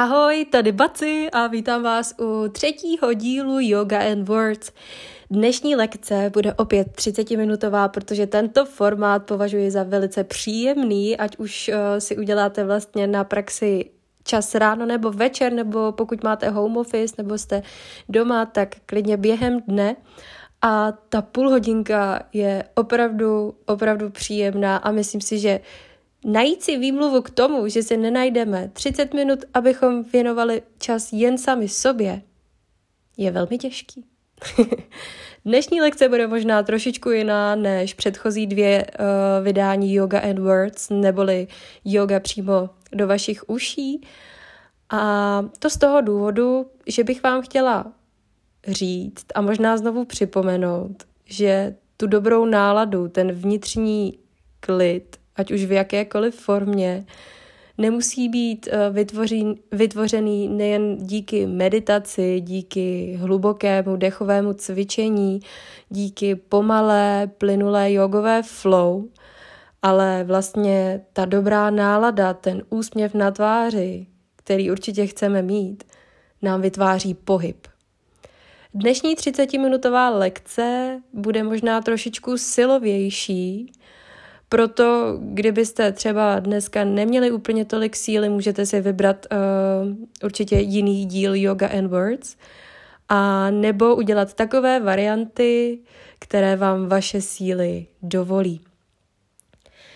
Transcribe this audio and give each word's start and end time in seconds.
Ahoj, 0.00 0.44
tady 0.44 0.72
Baci 0.72 1.28
a 1.32 1.46
vítám 1.46 1.82
vás 1.82 2.14
u 2.20 2.48
třetího 2.48 3.12
dílu 3.12 3.58
Yoga 3.60 3.98
and 4.12 4.28
Words. 4.28 4.72
Dnešní 5.30 5.76
lekce 5.76 6.30
bude 6.32 6.54
opět 6.54 6.88
30-minutová, 6.96 7.88
protože 7.88 8.26
tento 8.26 8.64
formát 8.64 9.24
považuji 9.24 9.70
za 9.70 9.82
velice 9.82 10.24
příjemný, 10.24 11.16
ať 11.16 11.36
už 11.36 11.68
uh, 11.68 11.98
si 11.98 12.16
uděláte 12.16 12.64
vlastně 12.64 13.06
na 13.06 13.24
praxi 13.24 13.90
čas 14.24 14.54
ráno 14.54 14.86
nebo 14.86 15.10
večer, 15.10 15.52
nebo 15.52 15.92
pokud 15.92 16.24
máte 16.24 16.50
home 16.50 16.76
office, 16.76 17.14
nebo 17.18 17.38
jste 17.38 17.62
doma, 18.08 18.46
tak 18.46 18.68
klidně 18.86 19.16
během 19.16 19.60
dne. 19.60 19.96
A 20.62 20.92
ta 20.92 21.22
půl 21.22 21.50
hodinka 21.50 22.22
je 22.32 22.64
opravdu, 22.74 23.54
opravdu 23.66 24.10
příjemná 24.10 24.76
a 24.76 24.90
myslím 24.90 25.20
si, 25.20 25.38
že 25.38 25.60
najít 26.24 26.62
si 26.62 26.78
výmluvu 26.78 27.22
k 27.22 27.30
tomu, 27.30 27.68
že 27.68 27.82
si 27.82 27.96
nenajdeme 27.96 28.70
30 28.72 29.14
minut, 29.14 29.38
abychom 29.54 30.04
věnovali 30.04 30.62
čas 30.78 31.12
jen 31.12 31.38
sami 31.38 31.68
sobě, 31.68 32.22
je 33.16 33.30
velmi 33.30 33.58
těžký. 33.58 34.04
Dnešní 35.44 35.80
lekce 35.80 36.08
bude 36.08 36.26
možná 36.26 36.62
trošičku 36.62 37.10
jiná 37.10 37.54
než 37.54 37.94
předchozí 37.94 38.46
dvě 38.46 38.86
uh, 38.86 39.44
vydání 39.44 39.94
Yoga 39.94 40.20
and 40.20 40.38
Words, 40.38 40.90
neboli 40.90 41.46
yoga 41.84 42.20
přímo 42.20 42.70
do 42.92 43.06
vašich 43.06 43.50
uší. 43.50 44.06
A 44.90 45.42
to 45.58 45.70
z 45.70 45.76
toho 45.76 46.00
důvodu, 46.00 46.66
že 46.86 47.04
bych 47.04 47.22
vám 47.22 47.42
chtěla 47.42 47.92
říct 48.66 49.26
a 49.34 49.40
možná 49.40 49.76
znovu 49.76 50.04
připomenout, 50.04 50.96
že 51.24 51.76
tu 51.96 52.06
dobrou 52.06 52.44
náladu, 52.44 53.08
ten 53.08 53.32
vnitřní 53.32 54.18
klid, 54.60 55.16
ať 55.40 55.50
už 55.50 55.64
v 55.64 55.72
jakékoliv 55.72 56.34
formě, 56.34 57.04
nemusí 57.78 58.28
být 58.28 58.68
eh, 58.70 58.90
vytvořen, 58.90 59.54
vytvořený 59.72 60.48
nejen 60.48 60.96
díky 60.96 61.46
meditaci, 61.46 62.40
díky 62.40 63.16
hlubokému 63.20 63.96
dechovému 63.96 64.52
cvičení, 64.52 65.40
díky 65.88 66.34
pomalé, 66.34 67.30
plynulé 67.38 67.92
jogové 67.92 68.42
flow, 68.42 69.04
ale 69.82 70.24
vlastně 70.24 71.00
ta 71.12 71.24
dobrá 71.24 71.70
nálada, 71.70 72.34
ten 72.34 72.62
úsměv 72.70 73.14
na 73.14 73.30
tváři, 73.30 74.06
který 74.36 74.70
určitě 74.70 75.06
chceme 75.06 75.42
mít, 75.42 75.84
nám 76.42 76.60
vytváří 76.60 77.14
pohyb. 77.14 77.66
Dnešní 78.74 79.16
30-minutová 79.16 80.18
lekce 80.18 81.00
bude 81.12 81.42
možná 81.42 81.80
trošičku 81.80 82.38
silovější, 82.38 83.72
proto, 84.50 85.18
kdybyste 85.20 85.92
třeba 85.92 86.40
dneska 86.40 86.84
neměli 86.84 87.30
úplně 87.30 87.64
tolik 87.64 87.96
síly, 87.96 88.28
můžete 88.28 88.66
si 88.66 88.80
vybrat 88.80 89.26
uh, 89.32 89.96
určitě 90.24 90.56
jiný 90.56 91.06
díl 91.06 91.34
Yoga 91.34 91.68
and 91.78 91.86
Words 91.86 92.36
a 93.08 93.50
nebo 93.50 93.96
udělat 93.96 94.34
takové 94.34 94.80
varianty, 94.80 95.78
které 96.18 96.56
vám 96.56 96.86
vaše 96.86 97.20
síly 97.20 97.86
dovolí. 98.02 98.60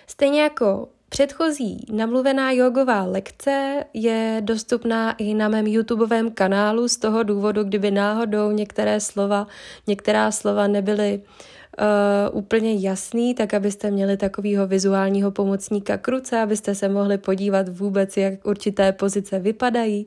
Stejně 0.07 0.43
jako 0.43 0.89
předchozí 1.09 1.87
namluvená 1.93 2.53
jogová 2.53 3.03
lekce 3.03 3.85
je 3.95 4.39
dostupná 4.41 5.13
i 5.13 5.35
na 5.35 5.49
mém 5.49 5.67
YouTubeovém 5.67 6.31
kanálu 6.31 6.89
z 6.89 6.97
toho 6.97 7.23
důvodu, 7.23 7.65
kdyby 7.65 7.91
náhodou 7.91 8.51
některé 8.51 9.01
slova, 9.01 9.47
některá 9.87 10.31
slova 10.31 10.67
nebyly 10.67 11.19
uh, 11.19 11.54
uh, 11.79 12.39
úplně 12.39 12.75
jasný, 12.75 13.35
tak 13.35 13.55
abyste 13.55 13.91
měli 13.91 14.17
takového 14.17 14.67
vizuálního 14.67 15.31
pomocníka 15.31 15.99
k 15.99 16.09
ruce, 16.09 16.41
abyste 16.41 16.75
se 16.75 16.89
mohli 16.89 17.19
podívat 17.19 17.69
vůbec, 17.69 18.17
jak 18.17 18.47
určité 18.47 18.93
pozice 18.93 19.39
vypadají 19.39 20.07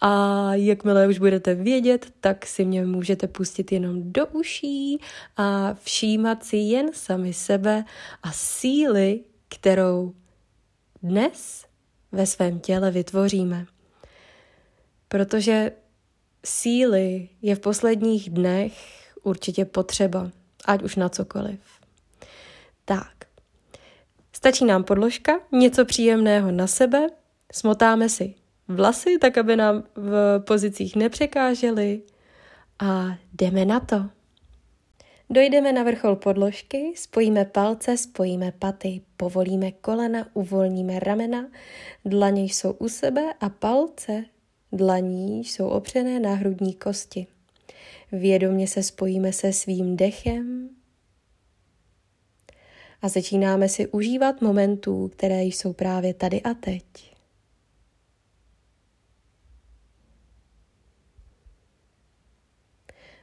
a 0.00 0.54
jakmile 0.54 1.08
už 1.08 1.18
budete 1.18 1.54
vědět, 1.54 2.06
tak 2.20 2.46
si 2.46 2.64
mě 2.64 2.86
můžete 2.86 3.28
pustit 3.28 3.72
jenom 3.72 4.12
do 4.12 4.26
uší 4.26 5.00
a 5.36 5.74
všímat 5.74 6.44
si 6.44 6.56
jen 6.56 6.90
sami 6.92 7.32
sebe 7.32 7.84
a 8.22 8.32
síly, 8.32 9.20
kterou 9.48 10.12
dnes 11.02 11.64
ve 12.12 12.26
svém 12.26 12.60
těle 12.60 12.90
vytvoříme. 12.90 13.66
Protože 15.08 15.72
síly 16.44 17.28
je 17.42 17.54
v 17.54 17.60
posledních 17.60 18.30
dnech 18.30 18.72
určitě 19.22 19.64
potřeba 19.64 20.30
ať 20.68 20.82
už 20.82 20.96
na 20.96 21.08
cokoliv. 21.08 21.60
Tak, 22.84 23.24
stačí 24.32 24.64
nám 24.64 24.84
podložka, 24.84 25.40
něco 25.52 25.84
příjemného 25.84 26.50
na 26.50 26.66
sebe, 26.66 27.06
smotáme 27.52 28.08
si 28.08 28.34
vlasy, 28.68 29.18
tak 29.18 29.38
aby 29.38 29.56
nám 29.56 29.82
v 29.96 30.40
pozicích 30.46 30.96
nepřekážely 30.96 32.02
a 32.78 33.18
jdeme 33.32 33.64
na 33.64 33.80
to. 33.80 34.04
Dojdeme 35.30 35.72
na 35.72 35.82
vrchol 35.82 36.16
podložky, 36.16 36.92
spojíme 36.96 37.44
palce, 37.44 37.96
spojíme 37.96 38.52
paty, 38.52 39.00
povolíme 39.16 39.72
kolena, 39.72 40.26
uvolníme 40.34 40.98
ramena, 40.98 41.46
dlaně 42.04 42.42
jsou 42.42 42.72
u 42.72 42.88
sebe 42.88 43.22
a 43.40 43.48
palce 43.48 44.24
dlaní 44.72 45.44
jsou 45.44 45.68
opřené 45.68 46.20
na 46.20 46.34
hrudní 46.34 46.74
kosti. 46.74 47.26
Vědomě 48.12 48.68
se 48.68 48.82
spojíme 48.82 49.32
se 49.32 49.52
svým 49.52 49.96
dechem 49.96 50.70
a 53.02 53.08
začínáme 53.08 53.68
si 53.68 53.86
užívat 53.86 54.40
momentů, 54.40 55.08
které 55.08 55.42
jsou 55.42 55.72
právě 55.72 56.14
tady 56.14 56.42
a 56.42 56.54
teď. 56.54 56.84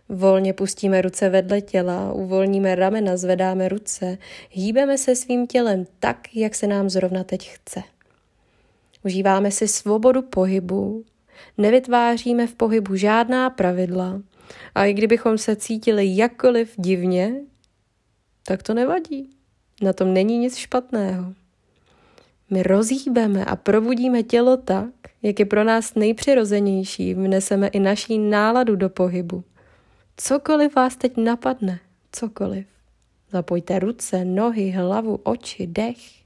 Volně 0.10 0.54
pustíme 0.54 1.02
ruce 1.02 1.30
vedle 1.30 1.62
těla, 1.62 2.14
uvolníme 2.14 2.76
ramena, 2.76 3.18
zvedáme 3.18 3.70
ruce, 3.70 4.18
hýbeme 4.50 4.98
se 4.98 5.16
svým 5.16 5.48
tělem 5.48 5.86
tak, 6.00 6.36
jak 6.36 6.56
se 6.56 6.68
nám 6.68 6.90
zrovna 6.90 7.24
teď 7.24 7.50
chce. 7.50 7.84
Užíváme 9.04 9.52
si 9.52 9.68
svobodu 9.68 10.22
pohybu, 10.22 11.06
nevytváříme 11.58 12.48
v 12.48 12.56
pohybu 12.56 12.96
žádná 12.96 13.50
pravidla 13.50 14.22
a 14.76 14.86
i 14.86 14.94
kdybychom 14.94 15.38
se 15.38 15.56
cítili 15.56 16.18
jakkoliv 16.18 16.74
divně, 16.78 17.36
tak 18.48 18.64
to 18.64 18.74
nevadí. 18.74 19.30
Na 19.82 19.94
tom 19.94 20.14
není 20.14 20.38
nic 20.38 20.56
špatného. 20.56 21.34
My 22.50 22.64
rozhýbeme 22.64 23.46
a 23.46 23.56
probudíme 23.56 24.24
tělo 24.24 24.58
tak, 24.58 24.90
jak 25.22 25.40
je 25.40 25.46
pro 25.46 25.64
nás 25.64 25.96
nejpřirozenější, 25.96 27.14
vneseme 27.14 27.68
i 27.68 27.80
naší 27.80 28.18
náladu 28.18 28.76
do 28.76 28.90
pohybu. 28.90 29.44
Cokoliv 30.18 30.76
vás 30.76 30.96
teď 30.96 31.18
napadne, 31.18 31.80
cokoliv. 32.12 32.66
Zapojte 33.32 33.80
ruce, 33.80 34.26
nohy, 34.26 34.70
hlavu, 34.72 35.20
oči, 35.24 35.68
dech. 35.68 36.25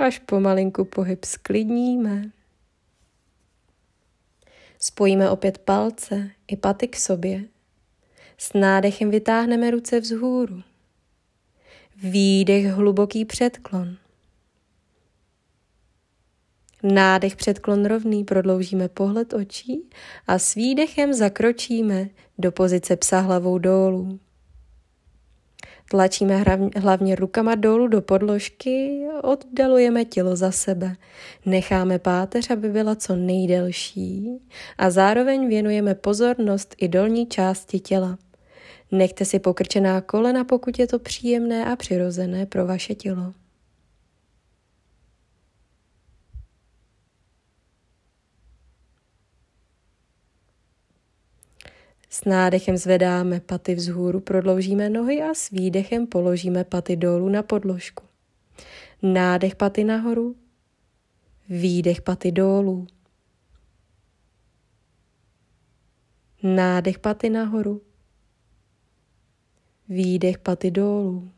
Až 0.00 0.18
pomalinku 0.18 0.84
pohyb 0.84 1.24
sklidníme. 1.24 2.30
Spojíme 4.78 5.30
opět 5.30 5.58
palce 5.58 6.30
i 6.48 6.56
paty 6.56 6.88
k 6.88 6.96
sobě. 6.96 7.44
S 8.38 8.52
nádechem 8.52 9.10
vytáhneme 9.10 9.70
ruce 9.70 10.00
vzhůru. 10.00 10.62
Výdech 11.96 12.66
hluboký 12.66 13.24
předklon. 13.24 13.96
Nádech 16.82 17.36
předklon 17.36 17.84
rovný, 17.84 18.24
prodloužíme 18.24 18.88
pohled 18.88 19.32
očí 19.32 19.90
a 20.26 20.38
s 20.38 20.54
výdechem 20.54 21.14
zakročíme 21.14 22.08
do 22.38 22.52
pozice 22.52 22.96
psa 22.96 23.20
hlavou 23.20 23.58
dolů. 23.58 24.20
Tlačíme 25.90 26.44
hlavně 26.76 27.14
rukama 27.14 27.54
dolů 27.54 27.88
do 27.88 28.00
podložky, 28.00 29.06
oddalujeme 29.22 30.04
tělo 30.04 30.36
za 30.36 30.50
sebe. 30.50 30.96
Necháme 31.46 31.98
páteř, 31.98 32.50
aby 32.50 32.68
byla 32.68 32.94
co 32.94 33.16
nejdelší 33.16 34.38
a 34.78 34.90
zároveň 34.90 35.48
věnujeme 35.48 35.94
pozornost 35.94 36.74
i 36.78 36.88
dolní 36.88 37.26
části 37.26 37.80
těla. 37.80 38.18
Nechte 38.92 39.24
si 39.24 39.38
pokrčená 39.38 40.00
kolena, 40.00 40.44
pokud 40.44 40.78
je 40.78 40.86
to 40.86 40.98
příjemné 40.98 41.64
a 41.64 41.76
přirozené 41.76 42.46
pro 42.46 42.66
vaše 42.66 42.94
tělo. 42.94 43.32
S 52.10 52.24
nádechem 52.24 52.76
zvedáme 52.76 53.40
paty 53.40 53.74
vzhůru, 53.74 54.20
prodloužíme 54.20 54.90
nohy 54.90 55.22
a 55.22 55.34
s 55.34 55.50
výdechem 55.50 56.06
položíme 56.06 56.64
paty 56.64 56.96
dolů 56.96 57.28
na 57.28 57.42
podložku. 57.42 58.04
Nádech 59.02 59.56
paty 59.56 59.84
nahoru, 59.84 60.36
výdech 61.48 62.02
paty 62.02 62.32
dolů. 62.32 62.86
Nádech 66.42 66.98
paty 66.98 67.30
nahoru, 67.30 67.82
výdech 69.88 70.38
paty 70.38 70.70
dolů. 70.70 71.30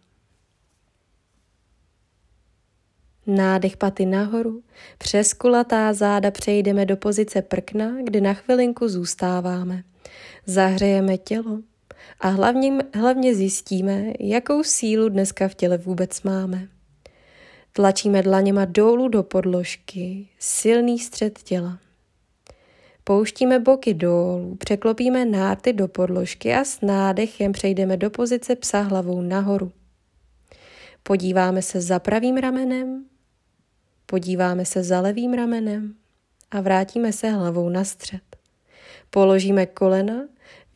Nádech 3.31 3.77
paty 3.77 4.07
nahoru, 4.07 4.63
přes 4.99 5.33
kulatá 5.33 5.93
záda 5.93 6.31
přejdeme 6.31 6.87
do 6.87 6.97
pozice 6.97 7.43
prkna, 7.43 7.91
kde 8.03 8.21
na 8.21 8.35
chvilinku 8.35 8.89
zůstáváme. 8.89 9.83
Zahřejeme 10.47 11.19
tělo 11.19 11.59
a 12.21 12.29
hlavně, 12.29 12.73
hlavně 12.95 13.35
zjistíme, 13.35 14.13
jakou 14.21 14.63
sílu 14.63 15.09
dneska 15.09 15.49
v 15.49 15.55
těle 15.55 15.79
vůbec 15.79 16.23
máme. 16.23 16.69
Tlačíme 17.73 18.23
dlaněma 18.23 18.65
dolů 18.65 19.09
do 19.09 19.23
podložky, 19.23 20.29
silný 20.39 20.99
střed 20.99 21.39
těla. 21.43 21.79
Pouštíme 23.05 23.59
boky 23.59 23.95
dolů, 23.95 24.57
překlopíme 24.59 25.25
nárty 25.25 25.73
do 25.73 25.89
podložky 25.89 26.55
a 26.55 26.65
s 26.65 26.81
nádechem 26.81 27.53
přejdeme 27.53 27.97
do 27.97 28.11
pozice 28.11 28.57
psa 28.57 28.81
hlavou 28.81 29.23
nahoru. 29.23 29.73
Podíváme 31.03 31.63
se 31.63 31.81
za 31.81 31.99
pravým 31.99 32.37
ramenem, 32.37 33.05
podíváme 34.11 34.65
se 34.65 34.83
za 34.83 35.01
levým 35.01 35.33
ramenem 35.33 35.95
a 36.51 36.61
vrátíme 36.61 37.13
se 37.13 37.31
hlavou 37.31 37.69
na 37.69 37.85
střed. 37.85 38.23
Položíme 39.11 39.67
kolena, 39.67 40.15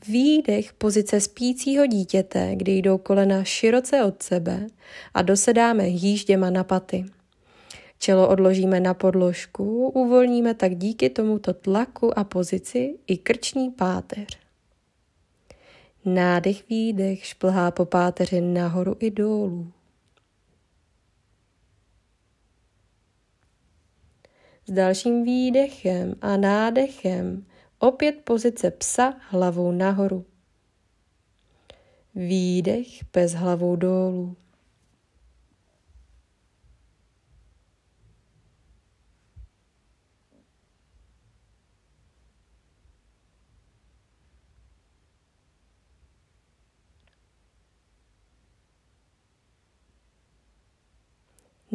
výdech 0.08 0.72
pozice 0.72 1.20
spícího 1.20 1.86
dítěte, 1.86 2.56
kdy 2.56 2.72
jdou 2.72 2.98
kolena 2.98 3.44
široce 3.44 4.04
od 4.04 4.22
sebe 4.22 4.66
a 5.14 5.22
dosedáme 5.22 5.88
jížděma 5.88 6.50
na 6.50 6.64
paty. 6.64 7.04
Čelo 7.98 8.28
odložíme 8.28 8.80
na 8.80 8.94
podložku, 8.94 9.88
uvolníme 9.88 10.54
tak 10.54 10.74
díky 10.74 11.10
tomuto 11.10 11.54
tlaku 11.54 12.18
a 12.18 12.24
pozici 12.24 12.98
i 13.06 13.16
krční 13.16 13.70
páteř. 13.70 14.38
Nádech, 16.04 16.68
výdech 16.68 17.26
šplhá 17.26 17.70
po 17.70 17.84
páteři 17.84 18.40
nahoru 18.40 18.96
i 18.98 19.10
dolů. 19.10 19.72
S 24.68 24.72
dalším 24.72 25.24
výdechem 25.24 26.14
a 26.20 26.36
nádechem 26.36 27.46
opět 27.78 28.16
pozice 28.24 28.70
psa 28.70 29.14
hlavou 29.30 29.72
nahoru. 29.72 30.24
Výdech 32.14 32.86
bez 33.12 33.32
hlavou 33.32 33.76
dolů. 33.76 34.36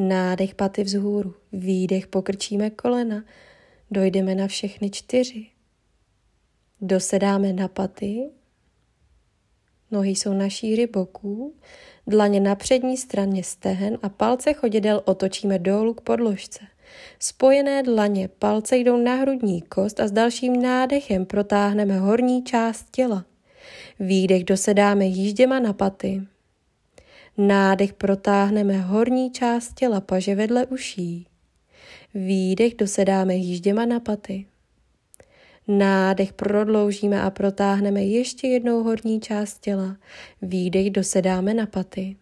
Nádech 0.01 0.55
paty 0.55 0.83
vzhůru, 0.83 1.35
výdech 1.51 2.07
pokrčíme 2.07 2.69
kolena, 2.69 3.23
dojdeme 3.91 4.35
na 4.35 4.47
všechny 4.47 4.89
čtyři. 4.89 5.45
Dosedáme 6.81 7.53
na 7.53 7.67
paty, 7.67 8.29
nohy 9.91 10.09
jsou 10.09 10.33
na 10.33 10.49
šíři 10.49 10.87
boků, 10.87 11.55
dlaně 12.07 12.39
na 12.39 12.55
přední 12.55 12.97
straně 12.97 13.43
stehen 13.43 13.97
a 14.01 14.09
palce 14.09 14.53
chodidel 14.53 15.01
otočíme 15.05 15.59
dolů 15.59 15.93
k 15.93 16.01
podložce. 16.01 16.59
Spojené 17.19 17.83
dlaně, 17.83 18.27
palce 18.27 18.77
jdou 18.77 18.97
na 18.97 19.15
hrudní 19.15 19.61
kost 19.61 19.99
a 19.99 20.07
s 20.07 20.11
dalším 20.11 20.61
nádechem 20.61 21.25
protáhneme 21.25 21.99
horní 21.99 22.43
část 22.43 22.85
těla. 22.91 23.25
Výdech 23.99 24.43
dosedáme 24.43 25.05
jížděma 25.05 25.59
na 25.59 25.73
paty. 25.73 26.21
Nádech 27.41 27.93
protáhneme 27.93 28.77
horní 28.77 29.31
část 29.31 29.73
těla 29.73 30.01
paže 30.01 30.35
vedle 30.35 30.65
uší. 30.65 31.27
Výdech 32.13 32.75
dosedáme 32.75 33.35
jížděma 33.35 33.85
na 33.85 33.99
paty. 33.99 34.45
Nádech 35.67 36.33
prodloužíme 36.33 37.21
a 37.21 37.29
protáhneme 37.29 38.03
ještě 38.03 38.47
jednou 38.47 38.83
horní 38.83 39.21
část 39.21 39.59
těla. 39.59 39.97
Výdech 40.41 40.89
dosedáme 40.89 41.53
na 41.53 41.65
paty. 41.65 42.15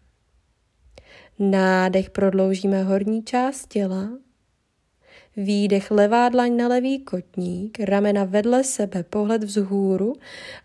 Nádech 1.40 2.10
prodloužíme 2.10 2.84
horní 2.84 3.24
část 3.24 3.68
těla. 3.68 4.10
Výdech 5.38 5.92
levá 5.92 6.30
dlaň 6.30 6.58
na 6.58 6.68
levý 6.68 7.00
kotník, 7.00 7.80
ramena 7.80 8.24
vedle 8.24 8.64
sebe, 8.64 9.04
pohled 9.04 9.44
vzhůru 9.44 10.14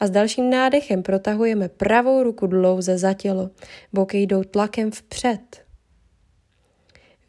a 0.00 0.06
s 0.06 0.10
dalším 0.10 0.50
nádechem 0.50 1.02
protahujeme 1.02 1.68
pravou 1.68 2.22
ruku 2.22 2.46
dlouze 2.46 2.98
za 2.98 3.14
tělo. 3.14 3.50
Boky 3.92 4.18
jdou 4.18 4.44
tlakem 4.44 4.90
vpřed. 4.90 5.64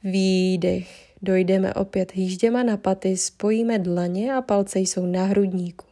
Výdech. 0.03 1.13
Dojdeme 1.21 1.73
opět 1.73 2.13
hýžděma 2.13 2.63
na 2.63 2.77
paty, 2.77 3.17
spojíme 3.17 3.79
dlaně 3.79 4.33
a 4.33 4.41
palce 4.41 4.79
jsou 4.79 5.05
na 5.05 5.25
hrudníku. 5.25 5.85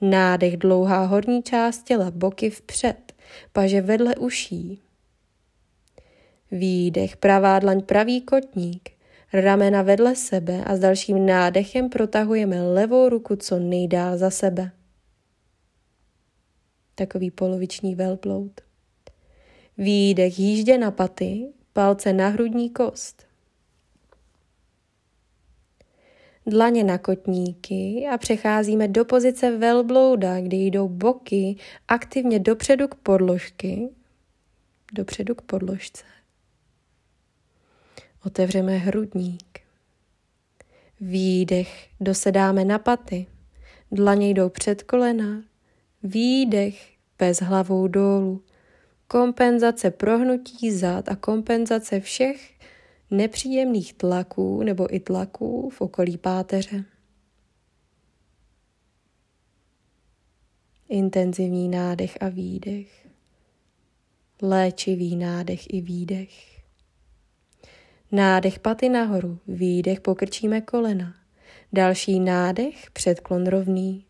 Nádech 0.00 0.56
dlouhá 0.56 1.04
horní 1.04 1.42
část 1.42 1.82
těla, 1.82 2.10
boky 2.10 2.50
vpřed, 2.50 3.12
paže 3.52 3.80
vedle 3.80 4.16
uší. 4.16 4.80
Výdech, 6.50 7.16
pravá 7.16 7.58
dlaň, 7.58 7.82
pravý 7.82 8.20
kotník, 8.20 8.90
ramena 9.32 9.82
vedle 9.82 10.16
sebe 10.16 10.64
a 10.64 10.76
s 10.76 10.80
dalším 10.80 11.26
nádechem 11.26 11.88
protahujeme 11.88 12.62
levou 12.62 13.08
ruku 13.08 13.36
co 13.36 13.58
nejdál 13.58 14.18
za 14.18 14.30
sebe. 14.30 14.70
Takový 16.94 17.30
poloviční 17.30 17.94
velbloud. 17.94 18.60
Výdech 19.78 20.38
jíždě 20.38 20.78
na 20.78 20.90
paty, 20.90 21.52
palce 21.72 22.12
na 22.12 22.28
hrudní 22.28 22.70
kost. 22.70 23.26
Dlaně 26.46 26.84
na 26.84 26.98
kotníky 26.98 28.06
a 28.12 28.18
přecházíme 28.18 28.88
do 28.88 29.04
pozice 29.04 29.56
velblouda, 29.56 30.40
kdy 30.40 30.56
jdou 30.56 30.88
boky 30.88 31.56
aktivně 31.88 32.38
dopředu 32.38 32.88
k 32.88 32.94
podložky, 32.94 33.88
dopředu 34.92 35.34
k 35.34 35.42
podložce. 35.42 36.04
Otevřeme 38.24 38.76
hrudník. 38.76 39.60
Výdech, 41.00 41.88
dosedáme 42.00 42.64
na 42.64 42.78
paty. 42.78 43.26
Dlaně 43.92 44.30
jdou 44.30 44.48
před 44.48 44.82
kolena. 44.82 45.42
Výdech, 46.02 46.92
bez 47.18 47.40
hlavou 47.40 47.88
dolů. 47.88 48.42
Kompenzace 49.08 49.90
prohnutí 49.90 50.72
zad 50.72 51.08
a 51.08 51.16
kompenzace 51.16 52.00
všech 52.00 52.58
nepříjemných 53.10 53.92
tlaků 53.92 54.62
nebo 54.62 54.94
i 54.94 55.00
tlaků 55.00 55.70
v 55.70 55.80
okolí 55.80 56.18
páteře. 56.18 56.84
Intenzivní 60.88 61.68
nádech 61.68 62.18
a 62.20 62.28
výdech. 62.28 63.06
Léčivý 64.42 65.16
nádech 65.16 65.74
i 65.74 65.80
výdech. 65.80 66.49
Nádech 68.12 68.58
paty 68.58 68.88
nahoru, 68.88 69.38
výdech 69.48 70.00
pokrčíme 70.00 70.60
kolena. 70.60 71.14
Další 71.72 72.20
nádech, 72.20 72.90
předklon 72.92 73.46
rovný. 73.46 74.04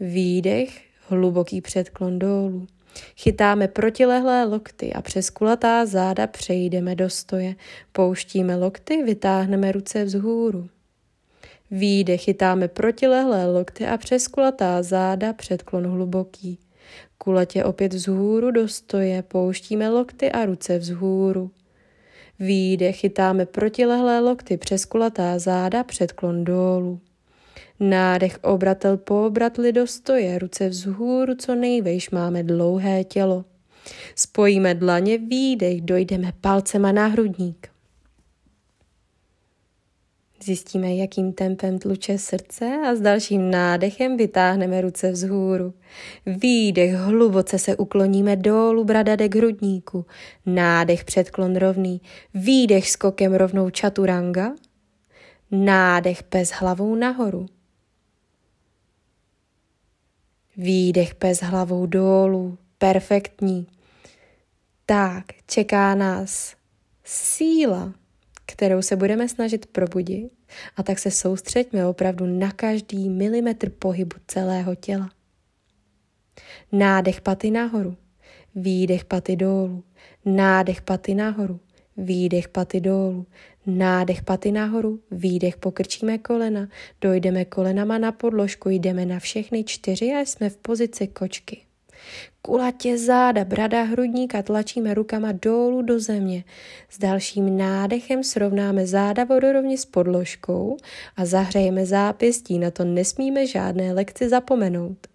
Výdech, 0.00 0.80
hluboký 1.08 1.60
předklon 1.60 2.18
dolů. 2.18 2.66
Chytáme 3.16 3.68
protilehlé 3.68 4.44
lokty 4.44 4.92
a 4.92 5.02
přes 5.02 5.30
kulatá 5.30 5.86
záda 5.86 6.26
přejdeme 6.26 6.94
do 6.94 7.10
stoje. 7.10 7.54
Pouštíme 7.92 8.56
lokty, 8.56 9.02
vytáhneme 9.02 9.72
ruce 9.72 10.04
vzhůru. 10.04 10.68
Výdech 11.70 12.22
chytáme 12.22 12.68
protilehlé 12.68 13.46
lokty 13.46 13.86
a 13.86 13.96
přes 13.96 14.28
kulatá 14.28 14.82
záda 14.82 15.32
předklon 15.32 15.86
hluboký. 15.86 16.58
Kulatě 17.18 17.64
opět 17.64 17.94
vzhůru 17.94 18.50
do 18.50 18.68
stoje, 18.68 19.22
pouštíme 19.22 19.88
lokty 19.88 20.32
a 20.32 20.44
ruce 20.44 20.78
vzhůru. 20.78 21.50
Výdech 22.40 23.00
chytáme 23.00 23.46
protilehlé 23.46 24.20
lokty 24.20 24.56
přes 24.56 24.84
kulatá 24.84 25.38
záda, 25.38 25.84
předklon 25.84 26.44
dolů. 26.44 27.00
Nádech 27.80 28.38
obratel 28.42 28.96
po 28.96 29.26
obratli 29.26 29.72
do 29.72 29.86
stoje, 29.86 30.38
ruce 30.38 30.68
vzhůru 30.68 31.34
co 31.34 31.54
nejvejš 31.54 32.10
máme 32.10 32.42
dlouhé 32.42 33.04
tělo. 33.04 33.44
Spojíme 34.14 34.74
dlaně, 34.74 35.18
výdech, 35.18 35.80
dojdeme 35.80 36.32
palcema 36.40 36.92
na 36.92 37.06
hrudník. 37.06 37.75
Zjistíme, 40.46 40.94
jakým 40.94 41.32
tempem 41.32 41.78
tluče 41.78 42.18
srdce 42.18 42.78
a 42.88 42.94
s 42.94 43.00
dalším 43.00 43.50
nádechem 43.50 44.16
vytáhneme 44.16 44.80
ruce 44.80 45.10
vzhůru. 45.10 45.74
Výdech, 46.26 46.94
hluboce 46.94 47.58
se 47.58 47.76
ukloníme 47.76 48.36
dolů 48.36 48.84
bradadek 48.84 49.34
hrudníku. 49.34 50.06
Nádech 50.46 51.04
předklon 51.04 51.56
rovný. 51.56 52.00
Výdech 52.34 52.90
skokem 52.90 53.34
rovnou 53.34 53.70
čaturanga. 53.70 54.54
Nádech 55.50 56.22
pes 56.22 56.50
hlavou 56.50 56.94
nahoru. 56.94 57.46
Výdech 60.56 61.14
pes 61.14 61.42
hlavou 61.42 61.86
dolů. 61.86 62.58
Perfektní. 62.78 63.66
Tak, 64.86 65.24
čeká 65.46 65.94
nás 65.94 66.54
síla 67.04 67.92
kterou 68.46 68.82
se 68.82 68.96
budeme 68.96 69.28
snažit 69.28 69.66
probudit 69.66 70.32
a 70.76 70.82
tak 70.82 70.98
se 70.98 71.10
soustřeďme 71.10 71.86
opravdu 71.86 72.26
na 72.26 72.50
každý 72.50 73.08
milimetr 73.08 73.70
pohybu 73.70 74.16
celého 74.26 74.74
těla. 74.74 75.10
Nádech 76.72 77.20
paty 77.20 77.50
nahoru, 77.50 77.96
výdech 78.54 79.04
paty 79.04 79.36
dolů, 79.36 79.84
nádech 80.24 80.82
paty 80.82 81.14
nahoru, 81.14 81.60
výdech 81.96 82.48
paty 82.48 82.80
dolů, 82.80 83.26
nádech 83.66 84.22
paty 84.22 84.52
nahoru, 84.52 85.00
výdech 85.10 85.56
pokrčíme 85.56 86.18
kolena, 86.18 86.68
dojdeme 87.00 87.44
kolenama 87.44 87.98
na 87.98 88.12
podložku, 88.12 88.68
jdeme 88.68 89.06
na 89.06 89.18
všechny 89.18 89.64
čtyři 89.64 90.06
a 90.06 90.20
jsme 90.20 90.50
v 90.50 90.56
pozici 90.56 91.06
kočky. 91.06 91.65
Kulatě 92.42 92.98
záda, 92.98 93.44
brada, 93.44 93.82
hrudníka 93.82 94.42
tlačíme 94.42 94.94
rukama 94.94 95.32
dolů 95.32 95.82
do 95.82 96.00
země. 96.00 96.44
S 96.88 96.98
dalším 96.98 97.58
nádechem 97.58 98.24
srovnáme 98.24 98.86
záda 98.86 99.24
vodorovně 99.24 99.78
s 99.78 99.84
podložkou 99.84 100.76
a 101.16 101.24
zahřejeme 101.24 101.86
zápěstí, 101.86 102.58
na 102.58 102.70
to 102.70 102.84
nesmíme 102.84 103.46
žádné 103.46 103.92
lekci 103.92 104.28
zapomenout. 104.28 105.06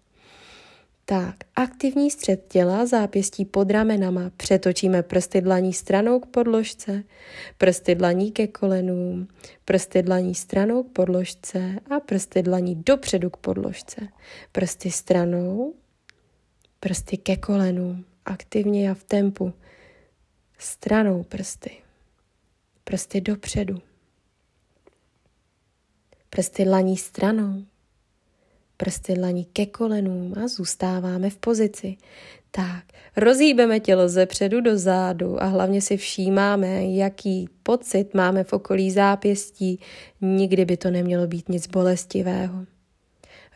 Tak, 1.04 1.34
aktivní 1.56 2.10
střed 2.10 2.44
těla, 2.48 2.86
zápěstí 2.86 3.44
pod 3.44 3.70
ramenama, 3.70 4.30
přetočíme 4.36 5.02
prsty 5.02 5.40
dlaní 5.40 5.72
stranou 5.72 6.20
k 6.20 6.26
podložce, 6.26 7.02
prsty 7.58 7.94
dlaní 7.94 8.32
ke 8.32 8.46
kolenům, 8.46 9.28
prsty 9.64 10.02
dlaní 10.02 10.34
stranou 10.34 10.82
k 10.82 10.92
podložce 10.92 11.78
a 11.90 12.00
prsty 12.00 12.42
dlaní 12.42 12.82
dopředu 12.86 13.30
k 13.30 13.36
podložce. 13.36 14.08
Prsty 14.52 14.90
stranou, 14.90 15.74
prsty 16.82 17.16
ke 17.16 17.36
kolenům, 17.36 18.04
aktivně 18.24 18.90
a 18.90 18.94
v 18.94 19.04
tempu, 19.04 19.52
stranou 20.58 21.22
prsty, 21.22 21.70
prsty 22.84 23.20
dopředu, 23.20 23.82
prsty 26.30 26.64
dlaní 26.64 26.96
stranou, 26.96 27.64
prsty 28.76 29.14
dlaní 29.14 29.44
ke 29.44 29.66
kolenům 29.66 30.34
a 30.44 30.48
zůstáváme 30.48 31.30
v 31.30 31.36
pozici. 31.36 31.96
Tak, 32.50 32.84
rozhýbeme 33.16 33.80
tělo 33.80 34.08
ze 34.08 34.26
předu 34.26 34.60
do 34.60 34.78
zádu 34.78 35.42
a 35.42 35.46
hlavně 35.46 35.80
si 35.80 35.96
všímáme, 35.96 36.84
jaký 36.86 37.48
pocit 37.62 38.14
máme 38.14 38.44
v 38.44 38.52
okolí 38.52 38.90
zápěstí. 38.90 39.80
Nikdy 40.20 40.64
by 40.64 40.76
to 40.76 40.90
nemělo 40.90 41.26
být 41.26 41.48
nic 41.48 41.66
bolestivého. 41.66 42.66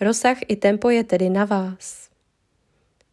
Rozsah 0.00 0.38
i 0.49 0.56
tempo 0.56 0.90
je 0.90 1.04
tedy 1.04 1.30
na 1.30 1.45
vás. 1.45 2.06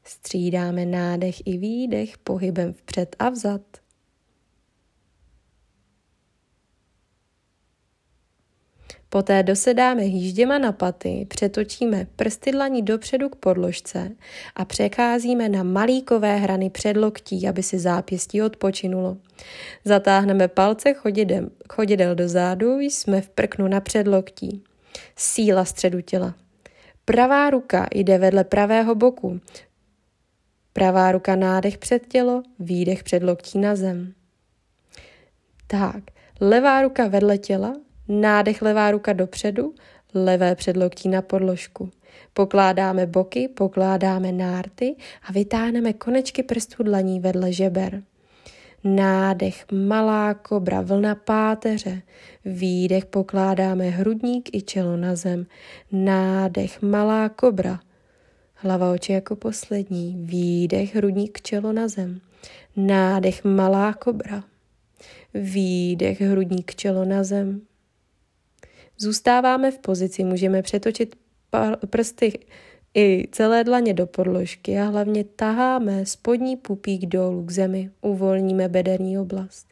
Střídáme 0.05 0.86
nádech 0.86 1.48
i 1.48 1.57
výdech 1.57 2.17
pohybem 2.17 2.74
vpřed 2.74 3.15
a 3.19 3.29
vzad. 3.29 3.62
Poté 9.13 9.43
dosedáme 9.43 10.01
hýžděma 10.01 10.57
na 10.57 10.72
paty, 10.72 11.25
přetočíme 11.29 12.07
prsty 12.15 12.51
dlaní 12.51 12.81
dopředu 12.81 13.29
k 13.29 13.36
podložce 13.36 14.12
a 14.55 14.65
přecházíme 14.65 15.50
na 15.50 15.63
malíkové 15.63 16.36
hrany 16.38 16.69
předloktí, 16.69 17.48
aby 17.48 17.63
si 17.63 17.79
zápěstí 17.79 18.41
odpočinulo. 18.41 19.17
Zatáhneme 19.86 20.48
palce 20.48 20.93
chodidel, 20.93 21.50
chodidel 21.69 22.15
do 22.15 22.29
zádu, 22.29 22.79
jsme 22.79 23.22
v 23.22 23.29
prknu 23.29 23.67
na 23.67 23.81
předloktí. 23.81 24.63
Síla 25.15 25.65
středu 25.65 26.01
těla. 26.01 26.36
Pravá 27.05 27.50
ruka 27.50 27.88
jde 27.93 28.17
vedle 28.17 28.43
pravého 28.43 28.95
boku. 28.95 29.39
Pravá 30.74 31.12
ruka 31.12 31.36
nádech 31.36 31.77
před 31.77 32.08
tělo, 32.08 32.44
výdech 32.60 33.03
před 33.03 33.24
loktí 33.24 33.60
na 33.60 33.75
zem. 33.75 34.13
Tak, 35.68 36.03
levá 36.42 36.82
ruka 36.82 37.08
vedle 37.08 37.38
těla, 37.38 37.74
Nádech 38.08 38.62
levá 38.62 38.92
ruka 38.92 39.13
dopředu, 39.13 39.74
levé 40.13 40.56
předloktí 40.56 41.10
na 41.10 41.22
podložku. 41.22 41.89
Pokládáme 42.34 43.06
boky, 43.06 43.48
pokládáme 43.48 44.32
nárty 44.32 44.96
a 45.30 45.32
vytáhneme 45.32 45.94
konečky 45.94 46.44
prstů 46.44 46.84
dlaní 46.84 47.20
vedle 47.20 47.53
žeber. 47.53 48.03
Nádech, 48.84 49.65
malá 49.72 50.34
kobra, 50.34 50.82
vlna 50.82 51.15
páteře. 51.15 52.01
Výdech 52.46 53.06
pokládáme 53.06 53.89
hrudník 53.89 54.56
i 54.56 54.62
čelo 54.62 54.98
na 54.98 55.15
zem. 55.15 55.46
Nádech, 55.92 56.82
malá 56.82 57.30
kobra. 57.30 57.80
Hlava 58.63 58.91
oči 58.91 59.13
jako 59.13 59.36
poslední. 59.36 60.15
Výdech, 60.20 60.96
hrudník, 60.96 61.41
čelo 61.41 61.74
na 61.74 61.88
zem. 61.88 62.22
Nádech, 62.75 63.43
malá 63.43 63.93
kobra. 63.93 64.43
Výdech, 65.34 66.22
hrudník, 66.22 66.75
čelo 66.75 67.05
na 67.05 67.24
zem. 67.24 67.62
Zůstáváme 68.98 69.72
v 69.72 69.79
pozici, 69.79 70.24
můžeme 70.24 70.62
přetočit 70.62 71.15
prsty 71.89 72.39
i 72.93 73.27
celé 73.32 73.63
dlaně 73.63 73.93
do 73.93 74.08
podložky 74.08 74.79
a 74.79 74.84
hlavně 74.84 75.24
taháme 75.24 76.05
spodní 76.05 76.58
pupík 76.58 77.05
dolů 77.05 77.46
k 77.46 77.51
zemi, 77.51 77.91
uvolníme 78.01 78.70
bederní 78.70 79.20
oblast. 79.20 79.67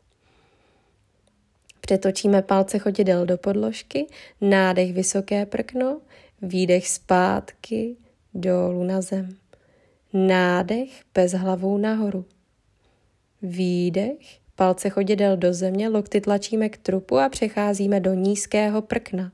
Přetočíme 1.81 2.41
palce 2.41 2.79
chodidel 2.79 3.25
do 3.25 3.38
podložky, 3.38 4.07
nádech 4.41 4.93
vysoké 4.93 5.45
prkno, 5.45 6.01
výdech 6.41 6.88
zpátky, 6.88 7.95
dolů 8.33 8.83
na 8.83 9.01
zem. 9.01 9.29
Nádech 10.13 10.89
bez 11.13 11.33
hlavou 11.33 11.77
nahoru. 11.77 12.25
Výdech 13.41 14.41
Palce 14.55 14.89
chodidel 14.89 15.38
do 15.38 15.53
země, 15.53 15.89
lokty 15.89 16.21
tlačíme 16.21 16.69
k 16.69 16.77
trupu 16.77 17.17
a 17.17 17.29
přecházíme 17.29 18.00
do 18.00 18.13
nízkého 18.13 18.81
prkna. 18.81 19.31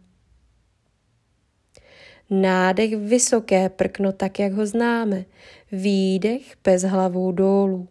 Nádech 2.29 2.97
vysoké 2.97 3.69
prkno 3.69 4.11
tak, 4.11 4.39
jak 4.39 4.53
ho 4.53 4.65
známe. 4.65 5.25
Výdech 5.71 6.57
bez 6.63 6.83
hlavou 6.83 7.31
dolů. 7.31 7.87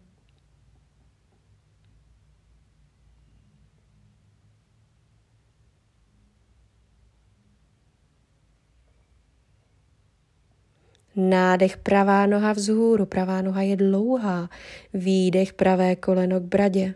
Nádech 11.17 11.77
pravá 11.77 12.27
noha 12.27 12.53
vzhůru, 12.53 13.07
pravá 13.07 13.43
noha 13.43 13.63
je 13.63 13.77
dlouhá. 13.77 14.51
Výdech 14.95 15.53
pravé 15.53 15.97
koleno 15.97 16.41
k 16.41 16.43
bradě. 16.43 16.95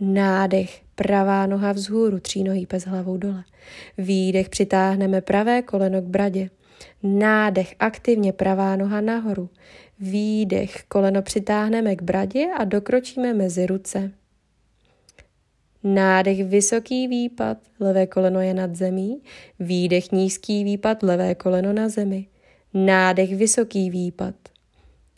Nádech, 0.00 0.82
pravá 0.94 1.46
noha 1.46 1.72
vzhůru, 1.72 2.18
nohy 2.44 2.66
pes 2.66 2.84
hlavou 2.84 3.16
dole. 3.16 3.44
Výdech, 3.98 4.48
přitáhneme 4.48 5.20
pravé 5.20 5.62
koleno 5.62 6.02
k 6.02 6.04
bradě. 6.04 6.50
Nádech, 7.02 7.74
aktivně 7.78 8.32
pravá 8.32 8.76
noha 8.76 9.00
nahoru. 9.00 9.48
Výdech, 10.00 10.84
koleno 10.88 11.22
přitáhneme 11.22 11.96
k 11.96 12.02
bradě 12.02 12.46
a 12.58 12.64
dokročíme 12.64 13.34
mezi 13.34 13.66
ruce. 13.66 14.10
Nádech, 15.84 16.44
vysoký 16.44 17.08
výpad, 17.08 17.58
levé 17.80 18.06
koleno 18.06 18.40
je 18.40 18.54
nad 18.54 18.76
zemí. 18.76 19.22
Výdech, 19.60 20.12
nízký 20.12 20.64
výpad, 20.64 21.02
levé 21.02 21.34
koleno 21.34 21.72
na 21.72 21.88
zemi. 21.88 22.26
Nádech, 22.74 23.36
vysoký 23.36 23.90
výpad. 23.90 24.34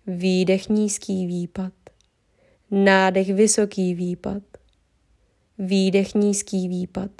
Výdech, 0.06 0.68
nízký 0.68 1.26
výpad. 1.26 1.72
Nádech, 2.70 3.34
vysoký 3.34 3.94
výpad. 3.94 4.42
Výdech 5.58 6.14
nízký 6.14 6.68
výpad. 6.68 7.10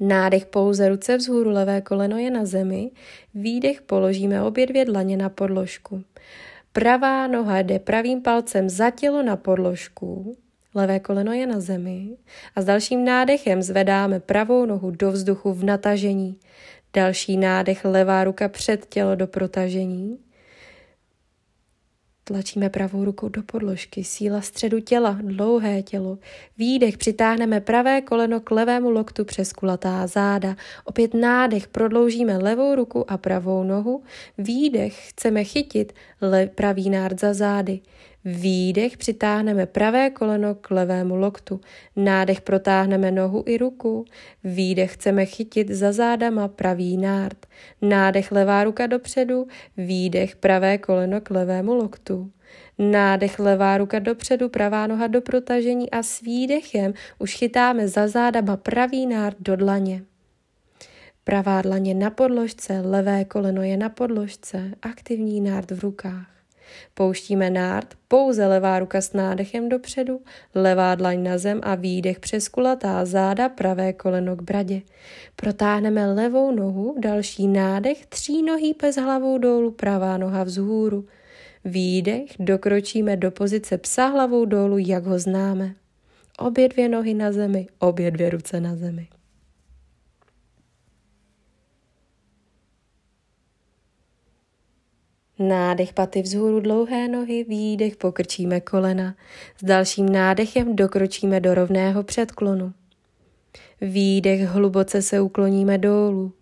Nádech 0.00 0.46
pouze 0.46 0.88
ruce 0.88 1.16
vzhůru, 1.16 1.50
levé 1.50 1.80
koleno 1.80 2.18
je 2.18 2.30
na 2.30 2.44
zemi. 2.44 2.90
Výdech 3.34 3.82
položíme 3.82 4.42
obě 4.42 4.66
dvě 4.66 4.84
dlaně 4.84 5.16
na 5.16 5.28
podložku. 5.28 6.04
Pravá 6.72 7.26
noha 7.26 7.58
jde 7.58 7.78
pravým 7.78 8.22
palcem 8.22 8.68
za 8.68 8.90
tělo 8.90 9.22
na 9.22 9.36
podložku. 9.36 10.36
Levé 10.74 11.00
koleno 11.00 11.32
je 11.32 11.46
na 11.46 11.60
zemi. 11.60 12.16
A 12.56 12.62
s 12.62 12.64
dalším 12.64 13.04
nádechem 13.04 13.62
zvedáme 13.62 14.20
pravou 14.20 14.66
nohu 14.66 14.90
do 14.90 15.12
vzduchu 15.12 15.52
v 15.52 15.64
natažení. 15.64 16.38
Další 16.96 17.36
nádech, 17.36 17.84
levá 17.84 18.24
ruka 18.24 18.48
před 18.48 18.86
tělo 18.86 19.14
do 19.14 19.26
protažení. 19.26 20.18
Tlačíme 22.24 22.70
pravou 22.70 23.04
rukou 23.04 23.28
do 23.28 23.42
podložky, 23.42 24.04
síla 24.04 24.40
středu 24.40 24.80
těla, 24.80 25.18
dlouhé 25.22 25.82
tělo. 25.82 26.18
Výdech, 26.58 26.98
přitáhneme 26.98 27.60
pravé 27.60 28.00
koleno 28.00 28.40
k 28.40 28.50
levému 28.50 28.90
loktu 28.90 29.24
přes 29.24 29.52
kulatá 29.52 30.06
záda. 30.06 30.56
Opět 30.84 31.14
nádech, 31.14 31.68
prodloužíme 31.68 32.38
levou 32.38 32.74
ruku 32.74 33.10
a 33.10 33.18
pravou 33.18 33.64
nohu. 33.64 34.02
Výdech, 34.38 35.08
chceme 35.08 35.44
chytit 35.44 35.92
le- 36.20 36.46
pravý 36.46 36.90
nárt 36.90 37.20
za 37.20 37.34
zády. 37.34 37.80
Výdech 38.28 38.96
přitáhneme 38.96 39.66
pravé 39.66 40.10
koleno 40.10 40.54
k 40.54 40.70
levému 40.70 41.16
loktu. 41.16 41.60
Nádech 41.96 42.40
protáhneme 42.40 43.10
nohu 43.10 43.44
i 43.46 43.58
ruku. 43.58 44.04
Výdech 44.44 44.94
chceme 44.94 45.26
chytit 45.26 45.68
za 45.68 45.92
zádama 45.92 46.48
pravý 46.48 46.96
nárt. 46.96 47.46
Nádech 47.82 48.32
levá 48.32 48.64
ruka 48.64 48.86
dopředu. 48.86 49.46
Výdech 49.76 50.36
pravé 50.36 50.78
koleno 50.78 51.20
k 51.20 51.30
levému 51.30 51.74
loktu. 51.74 52.30
Nádech 52.78 53.38
levá 53.38 53.78
ruka 53.78 53.98
dopředu, 53.98 54.48
pravá 54.48 54.86
noha 54.86 55.06
do 55.06 55.20
protažení 55.20 55.90
a 55.90 56.02
s 56.02 56.20
výdechem 56.20 56.92
už 57.18 57.34
chytáme 57.34 57.88
za 57.88 58.08
zádama 58.08 58.56
pravý 58.56 59.06
nárt 59.06 59.36
do 59.40 59.56
dlaně. 59.56 60.02
Pravá 61.24 61.62
dlaně 61.62 61.94
na 61.94 62.10
podložce, 62.10 62.80
levé 62.80 63.24
koleno 63.24 63.62
je 63.62 63.76
na 63.76 63.88
podložce, 63.88 64.70
aktivní 64.82 65.40
nárt 65.40 65.70
v 65.70 65.80
rukách. 65.80 66.35
Pouštíme 66.94 67.50
nárt, 67.50 67.94
pouze 68.08 68.46
levá 68.46 68.78
ruka 68.78 69.00
s 69.00 69.12
nádechem 69.12 69.68
dopředu, 69.68 70.20
levá 70.54 70.94
dlaň 70.94 71.22
na 71.22 71.38
zem 71.38 71.60
a 71.62 71.74
výdech 71.74 72.20
přes 72.20 72.48
kulatá 72.48 73.04
záda, 73.04 73.48
pravé 73.48 73.92
koleno 73.92 74.36
k 74.36 74.42
bradě. 74.42 74.82
Protáhneme 75.36 76.12
levou 76.12 76.52
nohu, 76.52 76.94
další 76.98 77.48
nádech, 77.48 78.06
tří 78.06 78.42
nohý 78.42 78.74
pes 78.74 78.96
hlavou 78.96 79.38
dolů, 79.38 79.70
pravá 79.70 80.18
noha 80.18 80.44
vzhůru. 80.44 81.06
Výdech, 81.64 82.30
dokročíme 82.38 83.16
do 83.16 83.30
pozice 83.30 83.78
psa 83.78 84.06
hlavou 84.06 84.44
dolů, 84.44 84.78
jak 84.78 85.04
ho 85.06 85.18
známe. 85.18 85.74
Obě 86.38 86.68
dvě 86.68 86.88
nohy 86.88 87.14
na 87.14 87.32
zemi, 87.32 87.66
obě 87.78 88.10
dvě 88.10 88.30
ruce 88.30 88.60
na 88.60 88.76
zemi. 88.76 89.08
Nádech 95.38 95.92
paty 95.92 96.22
vzhůru 96.22 96.60
dlouhé 96.60 97.08
nohy, 97.08 97.44
výdech 97.44 97.96
pokrčíme 97.96 98.60
kolena. 98.60 99.14
S 99.60 99.64
dalším 99.64 100.08
nádechem 100.08 100.76
dokročíme 100.76 101.40
do 101.40 101.54
rovného 101.54 102.02
předklonu. 102.02 102.72
Výdech 103.80 104.40
hluboce 104.40 105.02
se 105.02 105.20
ukloníme 105.20 105.78
dolů. 105.78 106.32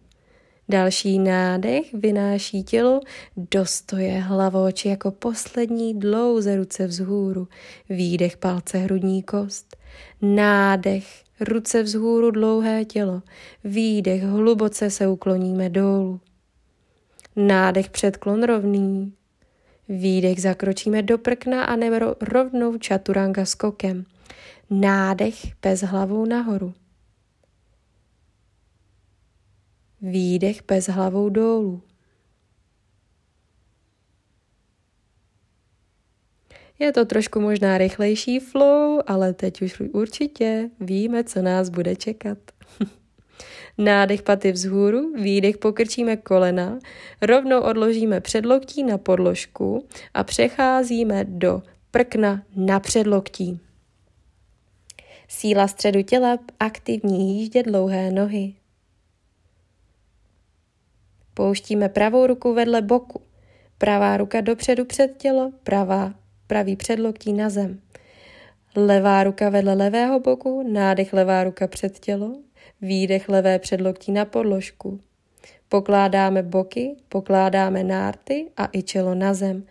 Další 0.68 1.18
nádech 1.18 1.94
vynáší 1.94 2.62
tělo 2.62 3.00
do 3.36 3.66
stoje 3.66 4.18
hlavoči 4.18 4.88
jako 4.88 5.10
poslední 5.10 5.98
dlouze 5.98 6.56
ruce 6.56 6.86
vzhůru. 6.86 7.48
Výdech 7.88 8.36
palce 8.36 8.78
hrudní 8.78 9.22
kost. 9.22 9.76
Nádech 10.22 11.24
ruce 11.40 11.82
vzhůru 11.82 12.30
dlouhé 12.30 12.84
tělo. 12.84 13.22
Výdech 13.64 14.22
hluboce 14.22 14.90
se 14.90 15.08
ukloníme 15.08 15.68
dolů. 15.68 16.20
Nádech 17.36 17.90
předklon 17.90 18.42
rovný. 18.42 19.12
Výdech 19.88 20.42
zakročíme 20.42 21.02
do 21.02 21.18
prkna 21.18 21.64
a 21.64 21.76
nebo 21.76 22.14
rovnou 22.20 22.78
čaturanga 22.78 23.44
skokem. 23.44 24.04
Nádech 24.70 25.34
bez 25.62 25.80
hlavou 25.80 26.24
nahoru. 26.24 26.74
Výdech 30.00 30.62
bez 30.68 30.88
hlavou 30.88 31.28
dolů. 31.28 31.82
Je 36.78 36.92
to 36.92 37.04
trošku 37.04 37.40
možná 37.40 37.78
rychlejší 37.78 38.40
flow, 38.40 39.00
ale 39.06 39.32
teď 39.32 39.62
už 39.62 39.80
určitě 39.80 40.70
víme, 40.80 41.24
co 41.24 41.42
nás 41.42 41.68
bude 41.68 41.96
čekat. 41.96 42.38
Nádech 43.78 44.22
paty 44.22 44.52
vzhůru, 44.52 45.12
výdech 45.12 45.58
pokrčíme 45.58 46.16
kolena, 46.16 46.78
rovnou 47.22 47.60
odložíme 47.60 48.20
předloktí 48.20 48.82
na 48.82 48.98
podložku 48.98 49.88
a 50.14 50.24
přecházíme 50.24 51.24
do 51.24 51.62
prkna 51.90 52.42
na 52.56 52.80
předloktí. 52.80 53.60
Síla 55.28 55.68
středu 55.68 56.02
těla, 56.02 56.38
aktivní 56.60 57.38
jíždě 57.38 57.62
dlouhé 57.62 58.10
nohy. 58.10 58.54
Pouštíme 61.34 61.88
pravou 61.88 62.26
ruku 62.26 62.54
vedle 62.54 62.82
boku. 62.82 63.20
Pravá 63.78 64.16
ruka 64.16 64.40
dopředu 64.40 64.84
před 64.84 65.16
tělo, 65.16 65.52
pravá, 65.62 66.14
pravý 66.46 66.76
předloktí 66.76 67.32
na 67.32 67.50
zem. 67.50 67.80
Levá 68.76 69.24
ruka 69.24 69.50
vedle 69.50 69.74
levého 69.74 70.20
boku, 70.20 70.68
nádech 70.72 71.12
levá 71.12 71.44
ruka 71.44 71.66
před 71.66 71.98
tělo, 71.98 72.36
výdech 72.84 73.28
levé 73.28 73.58
předloktí 73.58 74.12
na 74.12 74.24
podložku. 74.24 75.00
Pokládáme 75.68 76.42
boky, 76.42 76.96
pokládáme 77.08 77.84
nárty 77.84 78.46
a 78.56 78.68
i 78.72 78.82
čelo 78.82 79.14
na 79.14 79.34
zem. 79.34 79.66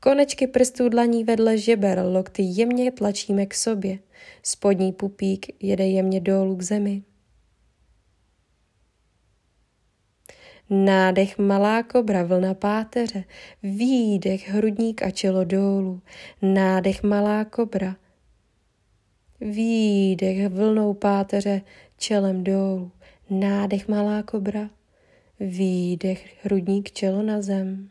Konečky 0.00 0.46
prstů 0.46 0.88
dlaní 0.88 1.24
vedle 1.24 1.58
žeber, 1.58 1.98
lokty 2.04 2.42
jemně 2.42 2.92
tlačíme 2.92 3.46
k 3.46 3.54
sobě. 3.54 3.98
Spodní 4.42 4.92
pupík 4.92 5.46
jede 5.62 5.86
jemně 5.86 6.20
dolů 6.20 6.56
k 6.56 6.62
zemi. 6.62 7.02
Nádech 10.70 11.38
malá 11.38 11.82
kobra, 11.82 12.22
vlna 12.22 12.54
páteře, 12.54 13.24
výdech 13.62 14.48
hrudník 14.48 15.02
a 15.02 15.10
čelo 15.10 15.44
dolů. 15.44 16.00
Nádech 16.42 17.02
malá 17.02 17.44
kobra, 17.44 17.96
výdech 19.40 20.48
vlnou 20.48 20.94
páteře, 20.94 21.60
čelem 21.98 22.44
dolů, 22.44 22.90
nádech 23.30 23.88
malá 23.88 24.22
kobra, 24.22 24.70
výdech 25.40 26.44
hrudník 26.44 26.90
čelo 26.92 27.22
na 27.22 27.42
zem. 27.42 27.88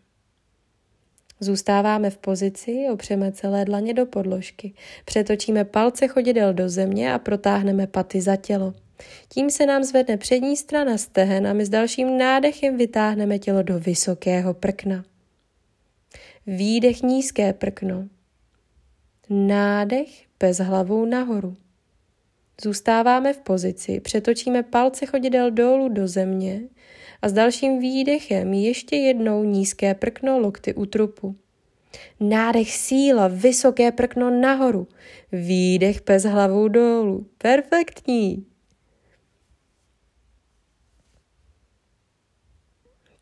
Zůstáváme 1.40 2.10
v 2.10 2.18
pozici, 2.18 2.86
opřeme 2.94 3.32
celé 3.32 3.66
dlaně 3.66 3.94
do 3.94 4.06
podložky, 4.06 4.74
přetočíme 5.06 5.66
palce 5.66 6.08
chodidel 6.08 6.54
do 6.54 6.70
země 6.70 7.14
a 7.14 7.20
protáhneme 7.20 7.88
paty 7.88 8.22
za 8.22 8.36
tělo. 8.36 8.74
Tím 9.30 9.50
se 9.50 9.66
nám 9.66 9.84
zvedne 9.84 10.18
přední 10.18 10.58
strana 10.58 10.98
stehen 10.98 11.48
a 11.48 11.54
my 11.54 11.66
s 11.66 11.70
dalším 11.70 12.18
nádechem 12.18 12.78
vytáhneme 12.78 13.40
tělo 13.40 13.64
do 13.64 13.80
vysokého 13.80 14.54
prkna. 14.54 15.06
Výdech 16.48 17.02
nízké 17.02 17.54
prkno. 17.54 18.08
Nádech 19.30 20.10
bez 20.40 20.58
hlavou 20.60 21.06
nahoru. 21.06 21.58
Zůstáváme 22.62 23.34
v 23.34 23.40
pozici, 23.40 24.00
přetočíme 24.00 24.64
palce 24.64 25.06
chodidel 25.06 25.52
dolů 25.52 25.90
do 25.90 26.08
země 26.08 26.62
a 27.22 27.30
s 27.30 27.34
dalším 27.34 27.80
výdechem 27.80 28.54
ještě 28.54 28.96
jednou 28.96 29.44
nízké 29.44 29.94
prkno 29.94 30.40
lokty 30.40 30.74
u 30.74 30.86
trupu. 30.86 31.36
Nádech 32.20 32.76
síla, 32.76 33.28
vysoké 33.28 33.92
prkno 33.92 34.30
nahoru, 34.30 34.88
výdech 35.32 36.04
bez 36.06 36.24
hlavou 36.24 36.68
dolů. 36.68 37.30
Perfektní. 37.38 38.46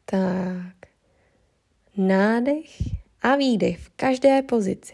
Tak. 0.06 0.76
Nádech 1.98 2.70
a 3.22 3.36
výdech 3.36 3.80
v 3.80 3.90
každé 3.90 4.42
pozici. 4.42 4.94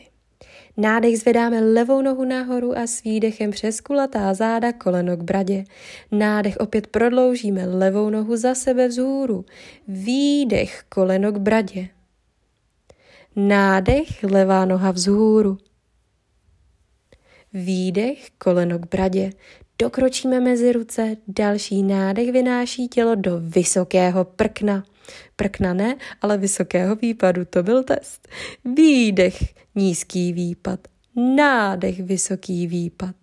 Nádech 0.80 1.20
zvedáme 1.20 1.62
levou 1.62 2.02
nohu 2.02 2.26
nahoru 2.26 2.78
a 2.78 2.88
s 2.88 3.04
výdechem 3.04 3.52
přes 3.52 3.82
kulatá 3.82 4.34
záda 4.34 4.74
koleno 4.74 5.18
k 5.18 5.22
bradě. 5.22 5.64
Nádech 6.12 6.58
opět 6.58 6.88
prodloužíme 6.88 7.66
levou 7.66 8.10
nohu 8.10 8.36
za 8.36 8.56
sebe 8.56 8.88
vzhůru. 8.88 9.46
Výdech 9.88 10.84
koleno 10.90 11.32
k 11.32 11.38
bradě. 11.38 11.88
Nádech 13.36 14.24
levá 14.24 14.66
noha 14.66 14.92
vzhůru. 14.92 15.58
Výdech 17.54 18.28
koleno 18.38 18.80
k 18.80 18.86
bradě. 18.86 19.30
Dokročíme 19.80 20.40
mezi 20.40 20.72
ruce, 20.72 21.18
další 21.28 21.84
nádech 21.84 22.32
vynáší 22.32 22.88
tělo 22.88 23.16
do 23.16 23.40
vysokého 23.40 24.26
prkna. 24.26 24.84
Prkna 25.36 25.74
ne, 25.74 25.96
ale 26.22 26.38
vysokého 26.38 26.96
výpadu, 26.96 27.46
to 27.46 27.64
byl 27.64 27.84
test. 27.84 28.28
Výdech, 28.66 29.38
nízký 29.76 30.34
výpad. 30.34 30.80
Nádech, 31.36 32.00
vysoký 32.00 32.68
výpad. 32.68 33.16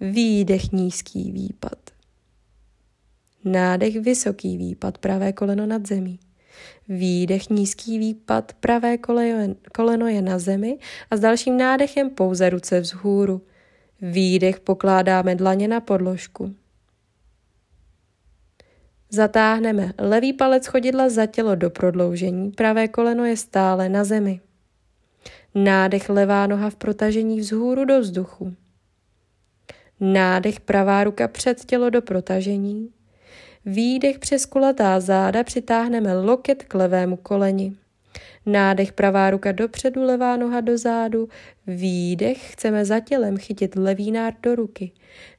Výdech, 0.00 0.72
nízký 0.72 1.32
výpad. 1.32 1.78
Nádech, 3.44 4.00
vysoký 4.00 4.56
výpad, 4.56 4.98
pravé 4.98 5.32
koleno 5.32 5.66
nad 5.66 5.86
zemí. 5.86 6.18
Výdech, 6.88 7.50
nízký 7.50 7.98
výpad, 7.98 8.52
pravé 8.60 8.98
koleno 9.72 10.06
je 10.06 10.22
na 10.22 10.38
zemi 10.38 10.78
a 11.10 11.16
s 11.16 11.20
dalším 11.20 11.56
nádechem 11.56 12.10
pouze 12.10 12.50
ruce 12.50 12.80
vzhůru. 12.80 13.42
Výdech 14.02 14.60
pokládáme 14.60 15.34
dlaně 15.34 15.68
na 15.68 15.80
podložku. 15.80 16.54
Zatáhneme 19.10 19.92
levý 19.98 20.32
palec 20.32 20.66
chodidla 20.66 21.08
za 21.08 21.26
tělo 21.26 21.54
do 21.54 21.70
prodloužení, 21.70 22.50
pravé 22.50 22.88
koleno 22.88 23.24
je 23.24 23.36
stále 23.36 23.88
na 23.88 24.04
zemi. 24.04 24.40
Nádech 25.54 26.08
levá 26.08 26.46
noha 26.46 26.70
v 26.70 26.76
protažení 26.76 27.40
vzhůru 27.40 27.84
do 27.84 28.00
vzduchu. 28.00 28.54
Nádech 30.00 30.60
pravá 30.60 31.04
ruka 31.04 31.28
před 31.28 31.64
tělo 31.64 31.90
do 31.90 32.02
protažení. 32.02 32.90
Výdech 33.66 34.18
přes 34.18 34.46
kulatá 34.46 35.00
záda 35.00 35.44
přitáhneme 35.44 36.14
loket 36.14 36.62
k 36.62 36.74
levému 36.74 37.16
koleni. 37.16 37.76
Nádech 38.46 38.92
pravá 38.92 39.30
ruka 39.30 39.52
dopředu, 39.52 40.02
levá 40.02 40.36
noha 40.36 40.60
do 40.60 40.78
zádu. 40.78 41.28
Výdech 41.66 42.52
chceme 42.52 42.84
za 42.84 43.00
tělem 43.00 43.36
chytit 43.36 43.76
levý 43.76 44.12
nárt 44.12 44.34
do 44.42 44.54
ruky. 44.54 44.92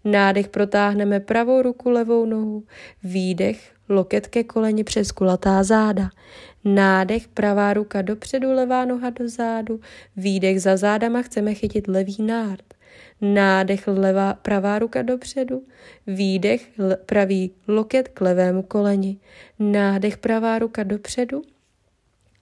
Nádech 0.05 0.47
protáhneme 0.47 1.19
pravou 1.19 1.61
ruku, 1.61 1.89
levou 1.89 2.25
nohu. 2.25 2.63
Výdech 3.03 3.71
loket 3.89 4.27
ke 4.27 4.43
koleni 4.43 4.83
přes 4.83 5.11
kulatá 5.11 5.63
záda. 5.63 6.09
Nádech, 6.65 7.27
pravá 7.27 7.73
ruka 7.73 8.01
dopředu, 8.01 8.51
levá 8.51 8.85
noha 8.85 9.09
do 9.09 9.29
zádu. 9.29 9.79
Výdech 10.17 10.61
za 10.61 10.77
zádama 10.77 11.21
chceme 11.21 11.53
chytit 11.53 11.87
levý 11.87 12.17
nárt. 12.19 12.63
Nádech, 13.21 13.87
levá, 13.87 14.33
pravá 14.33 14.79
ruka 14.79 15.01
dopředu. 15.01 15.63
Výdech, 16.07 16.67
pravý 17.05 17.51
loket 17.67 18.07
k 18.07 18.21
levému 18.21 18.63
koleni. 18.63 19.17
Nádech, 19.59 20.17
pravá 20.17 20.59
ruka 20.59 20.83
dopředu. 20.83 21.41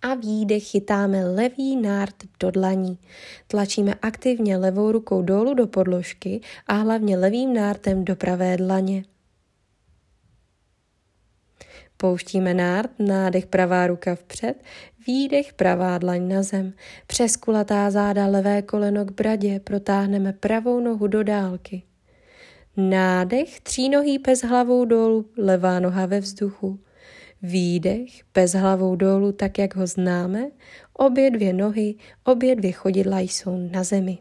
A 0.01 0.13
výdech 0.13 0.63
chytáme 0.63 1.25
levý 1.25 1.75
nárt 1.75 2.15
do 2.39 2.51
dlaní. 2.51 2.97
Tlačíme 3.47 3.93
aktivně 4.01 4.57
levou 4.57 4.91
rukou 4.91 5.21
dolů 5.21 5.53
do 5.53 5.67
podložky 5.67 6.41
a 6.67 6.73
hlavně 6.73 7.17
levým 7.17 7.53
nártem 7.53 8.05
do 8.05 8.15
pravé 8.15 8.57
dlaně. 8.57 9.03
Pouštíme 11.97 12.53
nárt, 12.53 12.91
nádech 12.99 13.45
pravá 13.45 13.87
ruka 13.87 14.15
vpřed, 14.15 14.63
výdech 15.07 15.53
pravá 15.53 15.97
dlaň 15.97 16.27
na 16.27 16.43
zem. 16.43 16.73
Přes 17.07 17.35
kulatá 17.35 17.91
záda 17.91 18.27
levé 18.27 18.61
koleno 18.61 19.05
k 19.05 19.11
bradě 19.11 19.59
protáhneme 19.59 20.33
pravou 20.33 20.79
nohu 20.79 21.07
do 21.07 21.23
dálky. 21.23 21.83
Nádech, 22.77 23.61
třínohý 23.61 24.19
pes 24.19 24.43
hlavou 24.43 24.85
dolů, 24.85 25.25
levá 25.37 25.79
noha 25.79 26.05
ve 26.05 26.19
vzduchu. 26.19 26.79
Výdech, 27.41 28.23
pes 28.31 28.53
hlavou 28.53 28.95
dolů, 28.95 29.31
tak 29.31 29.57
jak 29.57 29.75
ho 29.75 29.87
známe, 29.87 30.51
obě 30.93 31.31
dvě 31.31 31.53
nohy, 31.53 31.95
obě 32.23 32.55
dvě 32.55 32.71
chodidla 32.71 33.19
jsou 33.19 33.69
na 33.71 33.83
zemi. 33.83 34.17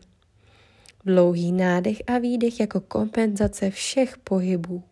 Dlouhý 1.05 1.53
nádech 1.53 2.03
a 2.07 2.19
výdech 2.19 2.61
jako 2.61 2.81
kompenzace 2.81 3.71
všech 3.71 4.19
pohybů. 4.19 4.83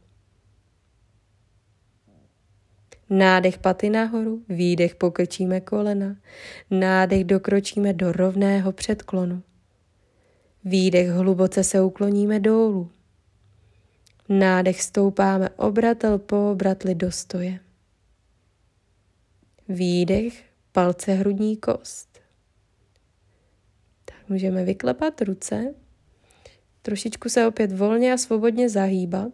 Nádech 3.11 3.59
paty 3.59 3.91
nahoru, 3.91 4.43
výdech 4.49 4.95
pokrčíme 4.95 5.61
kolena, 5.61 6.17
nádech 6.71 7.25
dokročíme 7.25 7.93
do 7.93 8.13
rovného 8.13 8.73
předklonu. 8.73 9.43
Výdech 10.65 11.11
hluboce 11.11 11.65
se 11.65 11.81
ukloníme 11.81 12.41
dolů. 12.41 12.91
Nádech 14.29 14.83
stoupáme 14.83 15.49
obratel 15.51 16.19
po 16.19 16.51
obratli 16.51 16.95
do 16.95 17.11
stoje. 17.11 17.59
Výdech, 19.69 20.45
palce 20.73 21.13
hrudní 21.13 21.57
kost. 21.57 22.21
Tak 24.05 24.29
můžeme 24.29 24.65
vyklepat 24.65 25.23
ruce, 25.23 25.75
trošičku 26.83 27.29
se 27.29 27.47
opět 27.47 27.73
volně 27.73 28.13
a 28.13 28.17
svobodně 28.17 28.69
zahýbat, 28.69 29.33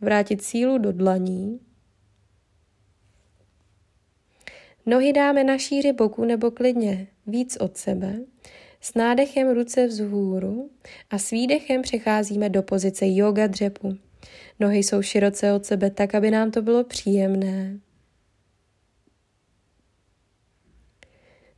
vrátit 0.00 0.42
sílu 0.42 0.78
do 0.78 0.92
dlaní, 0.92 1.60
Nohy 4.86 5.12
dáme 5.12 5.44
na 5.44 5.58
šíři 5.58 5.92
boku 5.92 6.24
nebo 6.24 6.50
klidně 6.50 7.06
víc 7.26 7.56
od 7.60 7.76
sebe. 7.76 8.18
S 8.80 8.94
nádechem 8.94 9.50
ruce 9.50 9.86
vzhůru 9.86 10.70
a 11.10 11.18
s 11.18 11.30
výdechem 11.30 11.82
přecházíme 11.82 12.48
do 12.48 12.62
pozice 12.62 13.04
yoga 13.08 13.46
dřepu. 13.46 13.96
Nohy 14.60 14.78
jsou 14.78 15.02
široce 15.02 15.52
od 15.52 15.66
sebe 15.66 15.90
tak, 15.90 16.14
aby 16.14 16.30
nám 16.30 16.50
to 16.50 16.62
bylo 16.62 16.84
příjemné. 16.84 17.78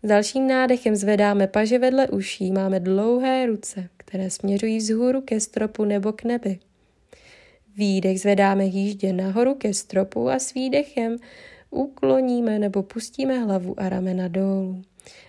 S 0.04 0.08
dalším 0.08 0.46
nádechem 0.46 0.96
zvedáme 0.96 1.46
paže 1.46 1.78
vedle 1.78 2.08
uší, 2.08 2.52
máme 2.52 2.80
dlouhé 2.80 3.46
ruce, 3.46 3.88
které 3.96 4.30
směřují 4.30 4.78
vzhůru 4.78 5.20
ke 5.20 5.40
stropu 5.40 5.84
nebo 5.84 6.12
k 6.12 6.24
nebi. 6.24 6.58
Výdech 7.76 8.20
zvedáme 8.20 8.64
jíždě 8.64 9.12
nahoru 9.12 9.54
ke 9.54 9.74
stropu 9.74 10.28
a 10.28 10.38
s 10.38 10.54
výdechem 10.54 11.16
ukloníme 11.70 12.58
nebo 12.58 12.82
pustíme 12.82 13.38
hlavu 13.38 13.80
a 13.80 13.88
ramena 13.88 14.28
dolů. 14.28 14.82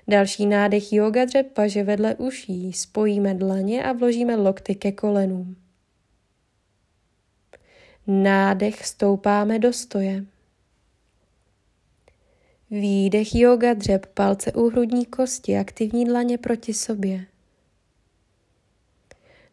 Další 0.07 0.45
nádech 0.45 0.93
yoga 0.93 1.25
dřep 1.25 1.51
paže 1.53 1.83
vedle 1.83 2.15
uší, 2.15 2.73
spojíme 2.73 3.33
dlaně 3.33 3.83
a 3.83 3.91
vložíme 3.91 4.35
lokty 4.35 4.75
ke 4.75 4.91
kolenům. 4.91 5.55
Nádech 8.07 8.85
stoupáme 8.85 9.59
do 9.59 9.73
stoje. 9.73 10.25
Výdech 12.71 13.35
yoga 13.35 13.73
dřep 13.73 14.05
palce 14.05 14.51
u 14.51 14.69
hrudní 14.69 15.05
kosti, 15.05 15.57
aktivní 15.57 16.05
dlaně 16.05 16.37
proti 16.37 16.73
sobě. 16.73 17.25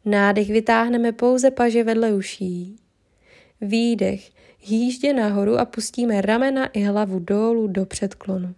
Nádech 0.05 0.49
vytáhneme 0.49 1.13
pouze 1.13 1.51
paže 1.51 1.85
vedle 1.85 2.15
uší. 2.15 2.77
Výdech 3.61 4.31
Jíždě 4.63 5.13
nahoru 5.13 5.59
a 5.59 5.65
pustíme 5.65 6.21
ramena 6.21 6.67
i 6.67 6.83
hlavu 6.83 7.19
dolů 7.19 7.67
do 7.67 7.87
předklonu. 7.87 8.55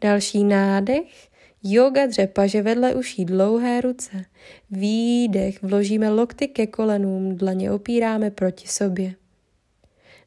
Další 0.00 0.44
nádech, 0.44 1.28
yoga 1.62 2.06
dřepaže 2.06 2.62
vedle 2.62 2.94
uší 2.94 3.24
dlouhé 3.24 3.80
ruce. 3.80 4.24
Výdech, 4.70 5.62
vložíme 5.62 6.10
lokty 6.10 6.48
ke 6.48 6.66
kolenům, 6.66 7.36
dlaně 7.36 7.70
opíráme 7.70 8.30
proti 8.30 8.68
sobě. 8.68 9.14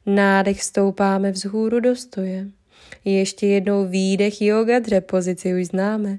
Nádech 0.08 0.62
stoupáme 0.62 1.30
vzhůru 1.30 1.80
do 1.80 1.96
stoje. 1.96 2.46
Ještě 3.04 3.46
jednou 3.46 3.88
výdech 3.88 4.42
yoga 4.42 4.78
dřep 4.78 5.06
pozici 5.06 5.60
už 5.60 5.66
známe. 5.66 6.18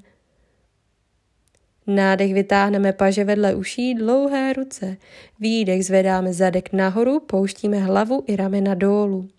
Nádech 1.88 2.34
vytáhneme 2.34 2.94
paže 2.94 3.24
vedle 3.24 3.56
uší, 3.56 3.96
dlouhé 3.96 4.54
ruce. 4.54 4.98
Výdech 5.40 5.86
zvedáme 5.86 6.34
zadek 6.34 6.74
nahoru, 6.74 7.20
pouštíme 7.20 7.80
hlavu 7.80 8.24
i 8.28 8.36
ramena 8.36 8.74
dolů. 8.74 9.30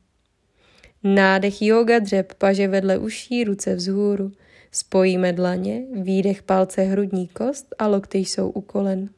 Nádech 1.05 1.63
yoga 1.63 1.99
dřep, 1.99 2.35
paže 2.35 2.69
vedle 2.69 2.99
uší, 2.99 3.45
ruce 3.45 3.75
vzhůru. 3.75 4.33
Spojíme 4.73 5.33
dlaně, 5.33 5.83
výdech 5.93 6.43
palce 6.43 6.83
hrudní 6.83 7.29
kost 7.29 7.75
a 7.79 7.87
lokty 7.87 8.19
jsou 8.19 8.51
u 8.51 8.61
kolen. 8.61 9.09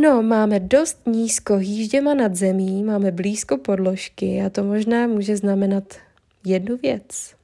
No, 0.00 0.22
máme 0.22 0.60
dost 0.60 1.06
nízko 1.06 1.56
hýžděma 1.56 2.14
nad 2.14 2.34
zemí, 2.34 2.82
máme 2.82 3.12
blízko 3.12 3.58
podložky 3.58 4.42
a 4.42 4.50
to 4.50 4.64
možná 4.64 5.06
může 5.06 5.36
znamenat 5.36 5.94
jednu 6.46 6.76
věc. 6.76 7.34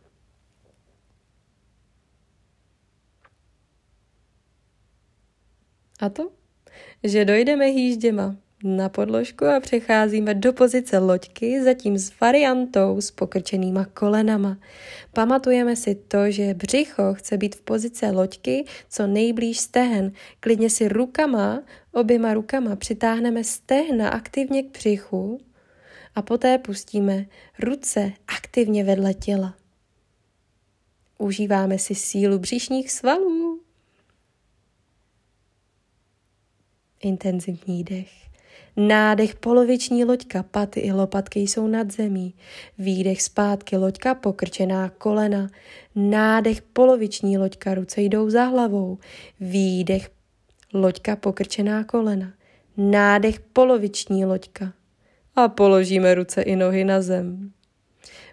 A 6.01 6.09
to, 6.09 6.31
že 7.05 7.25
dojdeme 7.25 7.67
hýžděma 7.67 8.37
na 8.63 8.89
podložku 8.89 9.47
a 9.47 9.61
přecházíme 9.61 10.35
do 10.35 10.53
pozice 10.53 10.99
loďky, 10.99 11.63
zatím 11.63 11.99
s 11.99 12.21
variantou 12.21 13.01
s 13.01 13.11
pokrčenýma 13.11 13.85
kolenama. 13.85 14.59
Pamatujeme 15.13 15.77
si 15.77 15.95
to, 15.95 16.31
že 16.31 16.55
břicho 16.55 17.15
chce 17.15 17.37
být 17.37 17.55
v 17.57 17.61
pozici 17.61 18.07
loďky 18.07 18.65
co 18.89 19.07
nejblíž 19.07 19.61
stehen. 19.61 20.13
Klidně 20.41 20.71
si 20.71 20.89
rukama, 20.89 21.63
oběma 21.93 22.35
rukama 22.35 22.77
přitáhneme 22.77 23.45
stehna 23.45 24.09
aktivně 24.09 24.63
k 24.63 24.73
břichu 24.73 25.41
a 26.15 26.23
poté 26.23 26.59
pustíme 26.59 27.27
ruce 27.59 28.13
aktivně 28.37 28.85
vedle 28.85 29.15
těla. 29.15 29.55
Užíváme 31.19 31.79
si 31.79 31.95
sílu 31.95 32.39
břišních 32.39 32.93
svalů. 32.93 33.61
intenzivní 37.01 37.85
dech. 37.85 38.30
Nádech 38.89 39.35
poloviční 39.35 40.05
loďka, 40.05 40.43
paty 40.43 40.81
i 40.81 40.93
lopatky 40.93 41.41
jsou 41.41 41.67
nad 41.67 41.91
zemí. 41.91 42.35
Výdech 42.79 43.23
zpátky 43.23 43.77
loďka, 43.77 44.15
pokrčená 44.15 44.89
kolena. 44.89 45.51
Nádech 45.95 46.63
poloviční 46.63 47.39
loďka, 47.39 47.75
ruce 47.75 48.03
jdou 48.03 48.31
za 48.31 48.45
hlavou. 48.45 48.99
Výdech 49.41 50.11
loďka, 50.75 51.17
pokrčená 51.17 51.85
kolena. 51.85 52.33
Nádech 52.77 53.41
poloviční 53.41 54.25
loďka. 54.25 54.73
A 55.37 55.49
položíme 55.49 56.15
ruce 56.15 56.43
i 56.43 56.57
nohy 56.57 56.85
na 56.85 57.03
zem. 57.03 57.53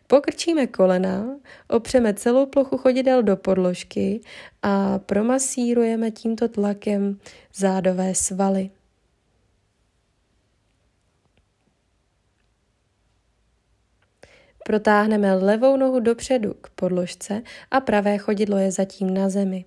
Pokrčíme 0.07 0.67
kolena, 0.67 1.25
opřeme 1.67 2.13
celou 2.13 2.45
plochu 2.45 2.77
chodidel 2.77 3.23
do 3.23 3.37
podložky 3.37 4.21
a 4.61 4.99
promasírujeme 4.99 6.11
tímto 6.11 6.47
tlakem 6.47 7.19
zádové 7.55 8.15
svaly. 8.15 8.69
Protáhneme 14.67 15.33
levou 15.35 15.77
nohu 15.77 15.99
dopředu 15.99 16.53
k 16.61 16.69
podložce 16.69 17.41
a 17.71 17.79
pravé 17.79 18.17
chodidlo 18.17 18.57
je 18.57 18.71
zatím 18.71 19.13
na 19.13 19.29
zemi. 19.29 19.65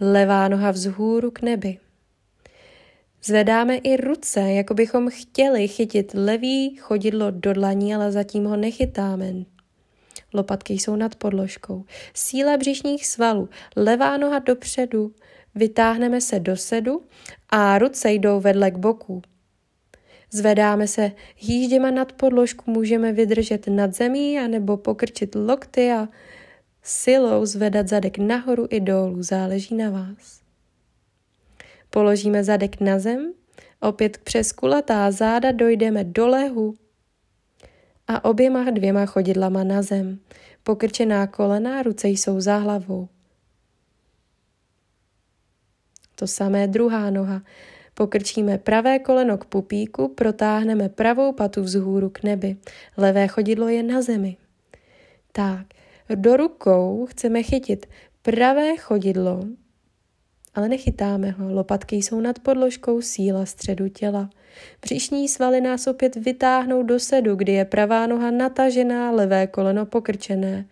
Levá 0.00 0.48
noha 0.48 0.70
vzhůru 0.70 1.30
k 1.30 1.42
nebi. 1.42 1.78
Zvedáme 3.24 3.76
i 3.76 3.96
ruce, 3.96 4.40
jako 4.40 4.74
bychom 4.74 5.10
chtěli 5.10 5.68
chytit 5.68 6.14
levý 6.14 6.76
chodidlo 6.76 7.30
do 7.30 7.52
dlaní, 7.52 7.94
ale 7.94 8.12
zatím 8.12 8.44
ho 8.44 8.56
nechytáme. 8.56 9.32
lopatky 10.34 10.72
jsou 10.72 10.96
nad 10.96 11.14
podložkou. 11.14 11.84
Síla 12.14 12.56
břišních 12.56 13.06
svalů, 13.06 13.48
levá 13.76 14.16
noha 14.16 14.38
dopředu, 14.38 15.14
vytáhneme 15.54 16.20
se 16.20 16.40
do 16.40 16.56
sedu 16.56 17.02
a 17.48 17.78
ruce 17.78 18.12
jdou 18.12 18.40
vedle 18.40 18.70
k 18.70 18.76
boku. 18.78 19.22
Zvedáme 20.30 20.86
se 20.86 21.12
hýžděma 21.36 21.90
nad 21.90 22.12
podložku, 22.12 22.70
můžeme 22.70 23.12
vydržet 23.12 23.66
nad 23.66 23.94
zemí 23.94 24.38
anebo 24.38 24.76
pokrčit 24.76 25.34
lokty 25.34 25.92
a 25.92 26.08
silou 26.82 27.46
zvedat 27.46 27.88
zadek 27.88 28.18
nahoru 28.18 28.66
i 28.70 28.80
dolů, 28.80 29.22
záleží 29.22 29.74
na 29.74 29.90
vás. 29.90 30.40
Položíme 31.90 32.44
zadek 32.44 32.80
na 32.80 32.98
zem, 32.98 33.32
opět 33.80 34.18
přes 34.18 34.52
kulatá 34.52 35.10
záda 35.10 35.52
dojdeme 35.52 36.04
do 36.04 36.28
lehu 36.28 36.74
a 38.08 38.24
oběma 38.24 38.70
dvěma 38.70 39.06
chodidlama 39.06 39.64
na 39.64 39.82
zem. 39.82 40.18
Pokrčená 40.62 41.26
kolena, 41.26 41.82
ruce 41.82 42.08
jsou 42.08 42.40
za 42.40 42.56
hlavou. 42.56 43.08
To 46.14 46.26
samé 46.26 46.66
druhá 46.66 47.10
noha. 47.10 47.42
Pokrčíme 48.00 48.58
pravé 48.58 48.98
koleno 48.98 49.38
k 49.38 49.44
pupíku, 49.44 50.08
protáhneme 50.08 50.88
pravou 50.88 51.32
patu 51.32 51.62
vzhůru 51.62 52.10
k 52.10 52.22
nebi. 52.22 52.56
Levé 52.96 53.28
chodidlo 53.28 53.68
je 53.68 53.82
na 53.82 54.02
zemi. 54.02 54.36
Tak, 55.32 55.66
do 56.14 56.36
rukou 56.36 57.06
chceme 57.10 57.42
chytit 57.42 57.86
pravé 58.22 58.76
chodidlo, 58.76 59.44
ale 60.54 60.68
nechytáme 60.68 61.30
ho. 61.30 61.52
Lopatky 61.54 61.96
jsou 61.96 62.20
nad 62.20 62.38
podložkou 62.38 63.00
síla 63.00 63.46
středu 63.46 63.88
těla. 63.88 64.30
Břišní 64.82 65.28
svaly 65.28 65.60
nás 65.60 65.86
opět 65.86 66.16
vytáhnou 66.16 66.82
do 66.82 66.98
sedu, 66.98 67.36
kdy 67.36 67.52
je 67.52 67.64
pravá 67.64 68.06
noha 68.06 68.30
natažená, 68.30 69.10
levé 69.10 69.46
koleno 69.46 69.86
pokrčené. 69.86 70.66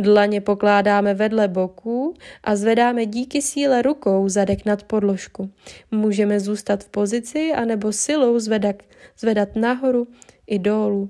Dlaně 0.00 0.40
pokládáme 0.40 1.14
vedle 1.14 1.48
boků 1.48 2.14
a 2.44 2.56
zvedáme 2.56 3.06
díky 3.06 3.42
síle 3.42 3.82
rukou 3.82 4.28
zadek 4.28 4.64
nad 4.64 4.82
podložku. 4.82 5.50
Můžeme 5.90 6.40
zůstat 6.40 6.84
v 6.84 6.88
pozici 6.88 7.52
anebo 7.52 7.92
silou 7.92 8.38
zvedat, 8.38 8.76
zvedat 9.18 9.56
nahoru 9.56 10.08
i 10.46 10.58
dolů. 10.58 11.08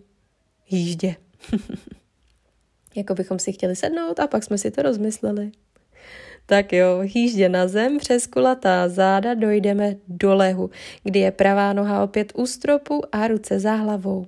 Jíždě. 0.70 1.14
jako 2.96 3.14
bychom 3.14 3.38
si 3.38 3.52
chtěli 3.52 3.76
sednout 3.76 4.20
a 4.20 4.26
pak 4.26 4.44
jsme 4.44 4.58
si 4.58 4.70
to 4.70 4.82
rozmysleli. 4.82 5.50
Tak 6.46 6.72
jo, 6.72 7.00
hýždě 7.02 7.48
na 7.48 7.68
zem 7.68 7.98
přes 7.98 8.26
kulatá 8.26 8.88
záda 8.88 9.34
dojdeme 9.34 9.96
do 10.08 10.34
lehu, 10.34 10.70
kdy 11.04 11.18
je 11.18 11.30
pravá 11.30 11.72
noha 11.72 12.04
opět 12.04 12.32
u 12.34 12.46
stropu 12.46 13.02
a 13.12 13.28
ruce 13.28 13.60
za 13.60 13.74
hlavou. 13.74 14.26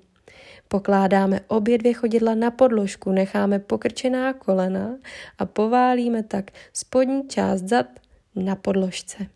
Pokládáme 0.72 1.40
obě 1.48 1.78
dvě 1.78 1.94
chodidla 1.94 2.34
na 2.34 2.50
podložku, 2.50 3.12
necháme 3.12 3.58
pokrčená 3.58 4.32
kolena 4.32 4.98
a 5.38 5.46
poválíme 5.46 6.22
tak 6.22 6.50
spodní 6.72 7.28
část 7.28 7.62
zad 7.62 7.86
na 8.34 8.56
podložce. 8.56 9.26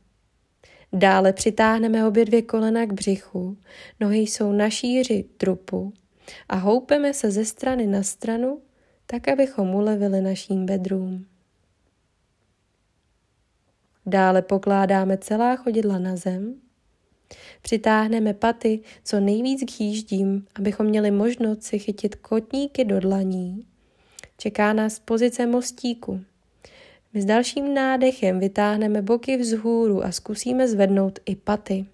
Dále 0.93 1.33
přitáhneme 1.33 2.07
obě 2.07 2.25
dvě 2.25 2.43
kolena 2.43 2.87
k 2.87 2.93
břichu, 2.93 3.57
nohy 4.01 4.19
jsou 4.19 4.53
na 4.53 4.71
šíři 4.71 5.25
trupu 5.37 5.93
a 6.49 6.57
houpeme 6.57 7.15
se 7.15 7.31
ze 7.31 7.45
strany 7.45 7.87
na 7.87 8.03
stranu, 8.03 8.63
tak 9.07 9.29
abychom 9.29 9.75
ulevili 9.75 10.21
naším 10.21 10.67
bedrům. 10.67 11.27
Dále 14.07 14.43
pokládáme 14.43 15.19
celá 15.19 15.57
chodidla 15.57 15.99
na 15.99 16.17
zem, 16.17 16.55
přitáhneme 17.63 18.35
paty 18.35 18.81
co 19.05 19.21
nejvíc 19.21 19.65
k 19.77 19.81
jíždím, 19.81 20.47
abychom 20.55 20.87
měli 20.87 21.11
možnost 21.11 21.63
si 21.63 21.79
chytit 21.79 22.15
kotníky 22.15 22.85
do 22.85 23.01
dlaní. 23.01 23.67
Čeká 24.39 24.73
nás 24.73 24.99
pozice 24.99 25.47
mostíku. 25.47 26.21
My 27.15 27.23
s 27.23 27.25
dalším 27.25 27.75
nádechem 27.75 28.41
vytáhneme 28.41 29.03
boky 29.03 29.37
vzhůru 29.37 30.05
a 30.05 30.13
zkusíme 30.13 30.69
zvednout 30.69 31.19
i 31.27 31.37
paty. 31.37 31.87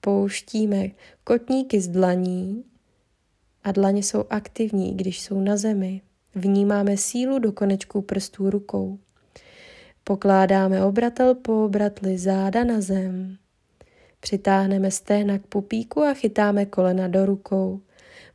Pouštíme 0.00 0.90
kotníky 1.24 1.80
z 1.80 1.88
dlaní 1.88 2.64
a 3.64 3.72
dlaně 3.72 4.02
jsou 4.02 4.24
aktivní, 4.30 4.96
když 4.96 5.20
jsou 5.20 5.40
na 5.40 5.56
zemi. 5.56 6.00
Vnímáme 6.34 6.96
sílu 6.96 7.38
do 7.38 7.52
konečků 7.52 8.02
prstů 8.02 8.50
rukou. 8.50 8.98
Pokládáme 10.04 10.84
obratel 10.84 11.34
po 11.34 11.64
obratli 11.64 12.18
záda 12.18 12.64
na 12.64 12.80
zem. 12.80 13.38
Přitáhneme 14.20 14.90
stehna 14.90 15.38
k 15.38 15.46
pupíku 15.46 16.02
a 16.02 16.14
chytáme 16.14 16.66
kolena 16.66 17.08
do 17.08 17.26
rukou. 17.26 17.80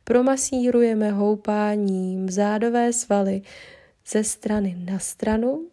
Promasírujeme 0.04 1.10
houpáním 1.10 2.30
zádové 2.30 2.92
svaly 2.92 3.42
ze 4.06 4.24
strany 4.24 4.76
na 4.90 4.98
stranu. 4.98 5.68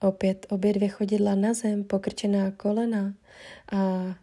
Opět 0.00 0.46
obě 0.50 0.72
dvě 0.72 0.88
chodidla 0.88 1.34
na 1.34 1.54
zem, 1.54 1.84
pokrčená 1.84 2.50
kolena 2.50 3.14
a 3.72 4.14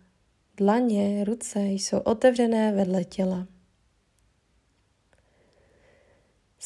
Dlaně, 0.57 1.23
ruce 1.23 1.59
jsou 1.65 1.97
otevřené 1.97 2.71
vedle 2.71 3.03
těla. 3.03 3.47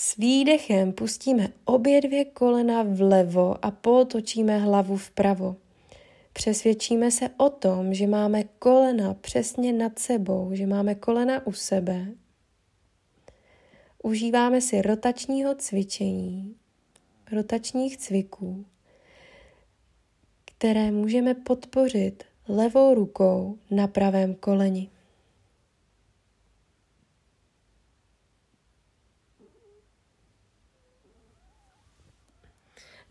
S 0.01 0.15
výdechem 0.17 0.91
pustíme 0.91 1.47
obě 1.65 2.01
dvě 2.01 2.25
kolena 2.25 2.83
vlevo 2.83 3.65
a 3.65 3.71
potočíme 3.71 4.57
hlavu 4.57 4.97
vpravo. 4.97 5.55
Přesvědčíme 6.33 7.11
se 7.11 7.29
o 7.37 7.49
tom, 7.49 7.93
že 7.93 8.07
máme 8.07 8.43
kolena 8.43 9.13
přesně 9.13 9.73
nad 9.73 9.99
sebou, 9.99 10.49
že 10.53 10.65
máme 10.67 10.95
kolena 10.95 11.47
u 11.47 11.53
sebe. 11.53 12.07
Užíváme 14.03 14.61
si 14.61 14.81
rotačního 14.81 15.55
cvičení, 15.55 16.55
rotačních 17.31 17.97
cviků, 17.97 18.65
které 20.45 20.91
můžeme 20.91 21.33
podpořit 21.33 22.23
levou 22.47 22.93
rukou 22.93 23.57
na 23.71 23.87
pravém 23.87 24.35
koleni. 24.35 24.89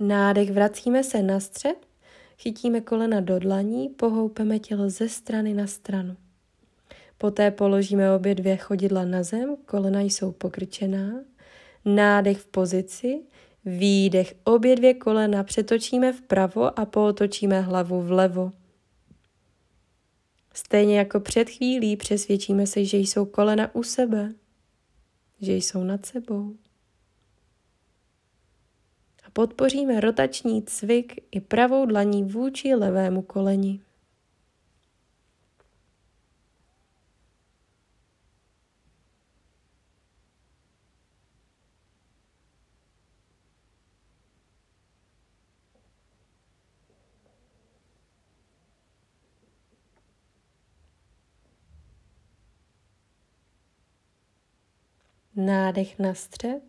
Nádech 0.00 0.50
vracíme 0.50 1.04
se 1.04 1.22
na 1.22 1.40
střed, 1.40 1.86
chytíme 2.38 2.80
kolena 2.80 3.20
do 3.20 3.38
dlaní, 3.38 3.88
pohoupeme 3.88 4.58
tělo 4.58 4.90
ze 4.90 5.08
strany 5.08 5.54
na 5.54 5.66
stranu. 5.66 6.16
Poté 7.18 7.50
položíme 7.50 8.14
obě 8.14 8.34
dvě 8.34 8.56
chodidla 8.56 9.04
na 9.04 9.22
zem, 9.22 9.56
kolena 9.66 10.00
jsou 10.00 10.32
pokrčená, 10.32 11.12
nádech 11.84 12.38
v 12.38 12.46
pozici, 12.46 13.22
výdech 13.64 14.34
obě 14.44 14.76
dvě 14.76 14.94
kolena 14.94 15.44
přetočíme 15.44 16.12
vpravo 16.12 16.78
a 16.78 16.86
pootočíme 16.86 17.60
hlavu 17.60 18.02
vlevo. 18.02 18.52
Stejně 20.54 20.98
jako 20.98 21.20
před 21.20 21.50
chvílí 21.50 21.96
přesvědčíme 21.96 22.66
se, 22.66 22.84
že 22.84 22.96
jsou 22.96 23.24
kolena 23.24 23.74
u 23.74 23.82
sebe, 23.82 24.34
že 25.40 25.52
jsou 25.52 25.84
nad 25.84 26.06
sebou. 26.06 26.54
A 29.28 29.30
podpoříme 29.30 30.00
rotační 30.00 30.62
cvik 30.62 31.24
i 31.30 31.40
pravou 31.40 31.86
dlaní 31.86 32.24
vůči 32.24 32.74
levému 32.74 33.22
koleni. 33.22 33.80
Nádech 55.36 55.98
na 55.98 56.14
střed, 56.14 56.62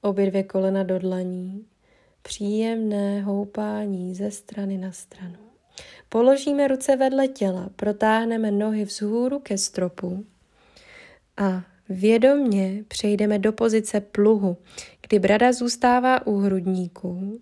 obě 0.00 0.30
dvě 0.30 0.42
kolena 0.42 0.82
do 0.82 0.98
dlaní, 0.98 1.66
příjemné 2.26 3.22
houpání 3.22 4.14
ze 4.14 4.30
strany 4.30 4.78
na 4.78 4.92
stranu. 4.92 5.38
Položíme 6.08 6.68
ruce 6.68 6.96
vedle 6.96 7.28
těla, 7.28 7.70
protáhneme 7.76 8.50
nohy 8.50 8.84
vzhůru 8.84 9.38
ke 9.38 9.58
stropu 9.58 10.24
a 11.36 11.62
vědomně 11.88 12.84
přejdeme 12.88 13.38
do 13.38 13.52
pozice 13.52 14.00
pluhu, 14.00 14.56
kdy 15.06 15.18
brada 15.18 15.52
zůstává 15.52 16.26
u 16.26 16.36
hrudníků. 16.36 17.40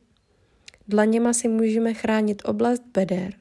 Dlaněma 0.89 1.33
si 1.33 1.49
můžeme 1.49 1.95
chránit 1.95 2.43
oblast 2.45 2.83
beder. 2.93 3.33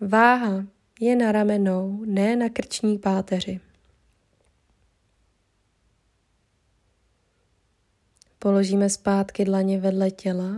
Váha 0.00 0.64
je 1.00 1.16
na 1.16 1.32
ramenou, 1.32 2.04
ne 2.06 2.36
na 2.36 2.48
krční 2.48 2.98
páteři. 2.98 3.60
Položíme 8.42 8.90
zpátky 8.90 9.44
dlaně 9.44 9.78
vedle 9.78 10.10
těla, 10.10 10.56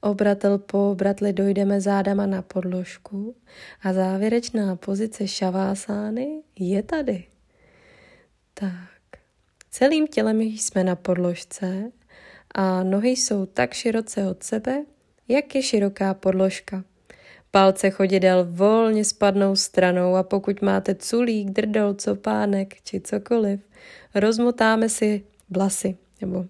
Obratel 0.00 0.58
po 0.58 0.90
obratli 0.90 1.32
dojdeme 1.32 1.80
zádama 1.80 2.26
na 2.26 2.42
podložku 2.42 3.36
a 3.82 3.92
závěrečná 3.92 4.76
pozice 4.76 5.28
šavásány 5.28 6.42
je 6.58 6.82
tady. 6.82 7.24
Tak, 8.54 9.20
celým 9.70 10.06
tělem 10.06 10.40
jsme 10.40 10.84
na 10.84 10.96
podložce 10.96 11.92
a 12.54 12.82
nohy 12.82 13.08
jsou 13.08 13.46
tak 13.46 13.74
široce 13.74 14.26
od 14.26 14.42
sebe, 14.42 14.84
jak 15.28 15.54
je 15.54 15.62
široká 15.62 16.14
podložka. 16.14 16.84
Palce 17.50 17.90
chodidel 17.90 18.46
volně 18.50 19.04
spadnou 19.04 19.56
stranou 19.56 20.14
a 20.14 20.22
pokud 20.22 20.62
máte 20.62 20.94
culík, 20.94 21.50
drdol, 21.50 21.94
copánek 21.94 22.82
či 22.82 23.00
cokoliv, 23.00 23.60
rozmotáme 24.14 24.88
si 24.88 25.24
vlasy 25.50 25.96
nebo 26.20 26.44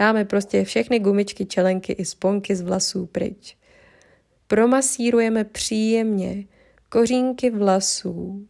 dáme 0.00 0.24
prostě 0.24 0.64
všechny 0.64 0.98
gumičky, 0.98 1.46
čelenky 1.46 1.92
i 1.92 2.04
sponky 2.04 2.56
z 2.56 2.60
vlasů 2.60 3.06
pryč. 3.06 3.56
Promasírujeme 4.46 5.44
příjemně 5.44 6.44
kořínky 6.88 7.50
vlasů, 7.50 8.46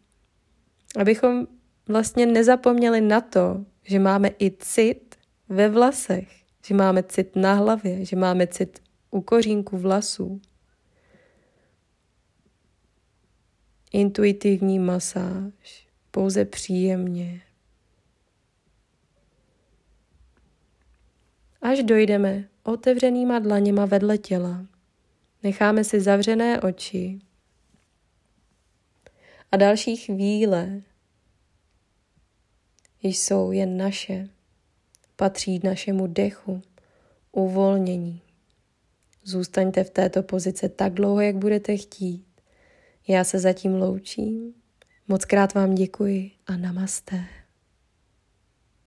abychom 0.96 1.46
vlastně 1.88 2.26
nezapomněli 2.26 3.00
na 3.00 3.20
to, 3.20 3.64
že 3.82 3.98
máme 3.98 4.30
i 4.38 4.50
cit 4.50 5.14
ve 5.48 5.68
vlasech, 5.68 6.28
že 6.66 6.74
máme 6.74 7.02
cit 7.02 7.36
na 7.36 7.54
hlavě, 7.54 8.04
že 8.04 8.16
máme 8.16 8.46
cit 8.46 8.82
u 9.10 9.20
kořínku 9.20 9.78
vlasů. 9.78 10.40
Intuitivní 13.92 14.78
masáž, 14.78 15.86
pouze 16.10 16.44
příjemně. 16.44 17.42
Až 21.62 21.82
dojdeme 21.82 22.48
otevřenýma 22.62 23.38
dlaněma 23.38 23.86
vedle 23.86 24.18
těla, 24.18 24.66
necháme 25.42 25.84
si 25.84 26.00
zavřené 26.00 26.60
oči 26.60 27.18
a 29.52 29.56
další 29.56 29.96
chvíle 29.96 30.82
jsou 33.02 33.52
jen 33.52 33.76
naše, 33.76 34.28
patří 35.16 35.60
našemu 35.64 36.06
dechu, 36.06 36.62
uvolnění. 37.32 38.22
Zůstaňte 39.24 39.84
v 39.84 39.90
této 39.90 40.22
pozici 40.22 40.68
tak 40.68 40.92
dlouho, 40.94 41.20
jak 41.20 41.36
budete 41.36 41.76
chtít. 41.76 42.26
Já 43.08 43.24
se 43.24 43.38
zatím 43.38 43.74
loučím. 43.74 44.54
Moc 45.08 45.24
krát 45.24 45.54
vám 45.54 45.74
děkuji 45.74 46.30
a 46.46 46.56
namaste. 46.56 47.39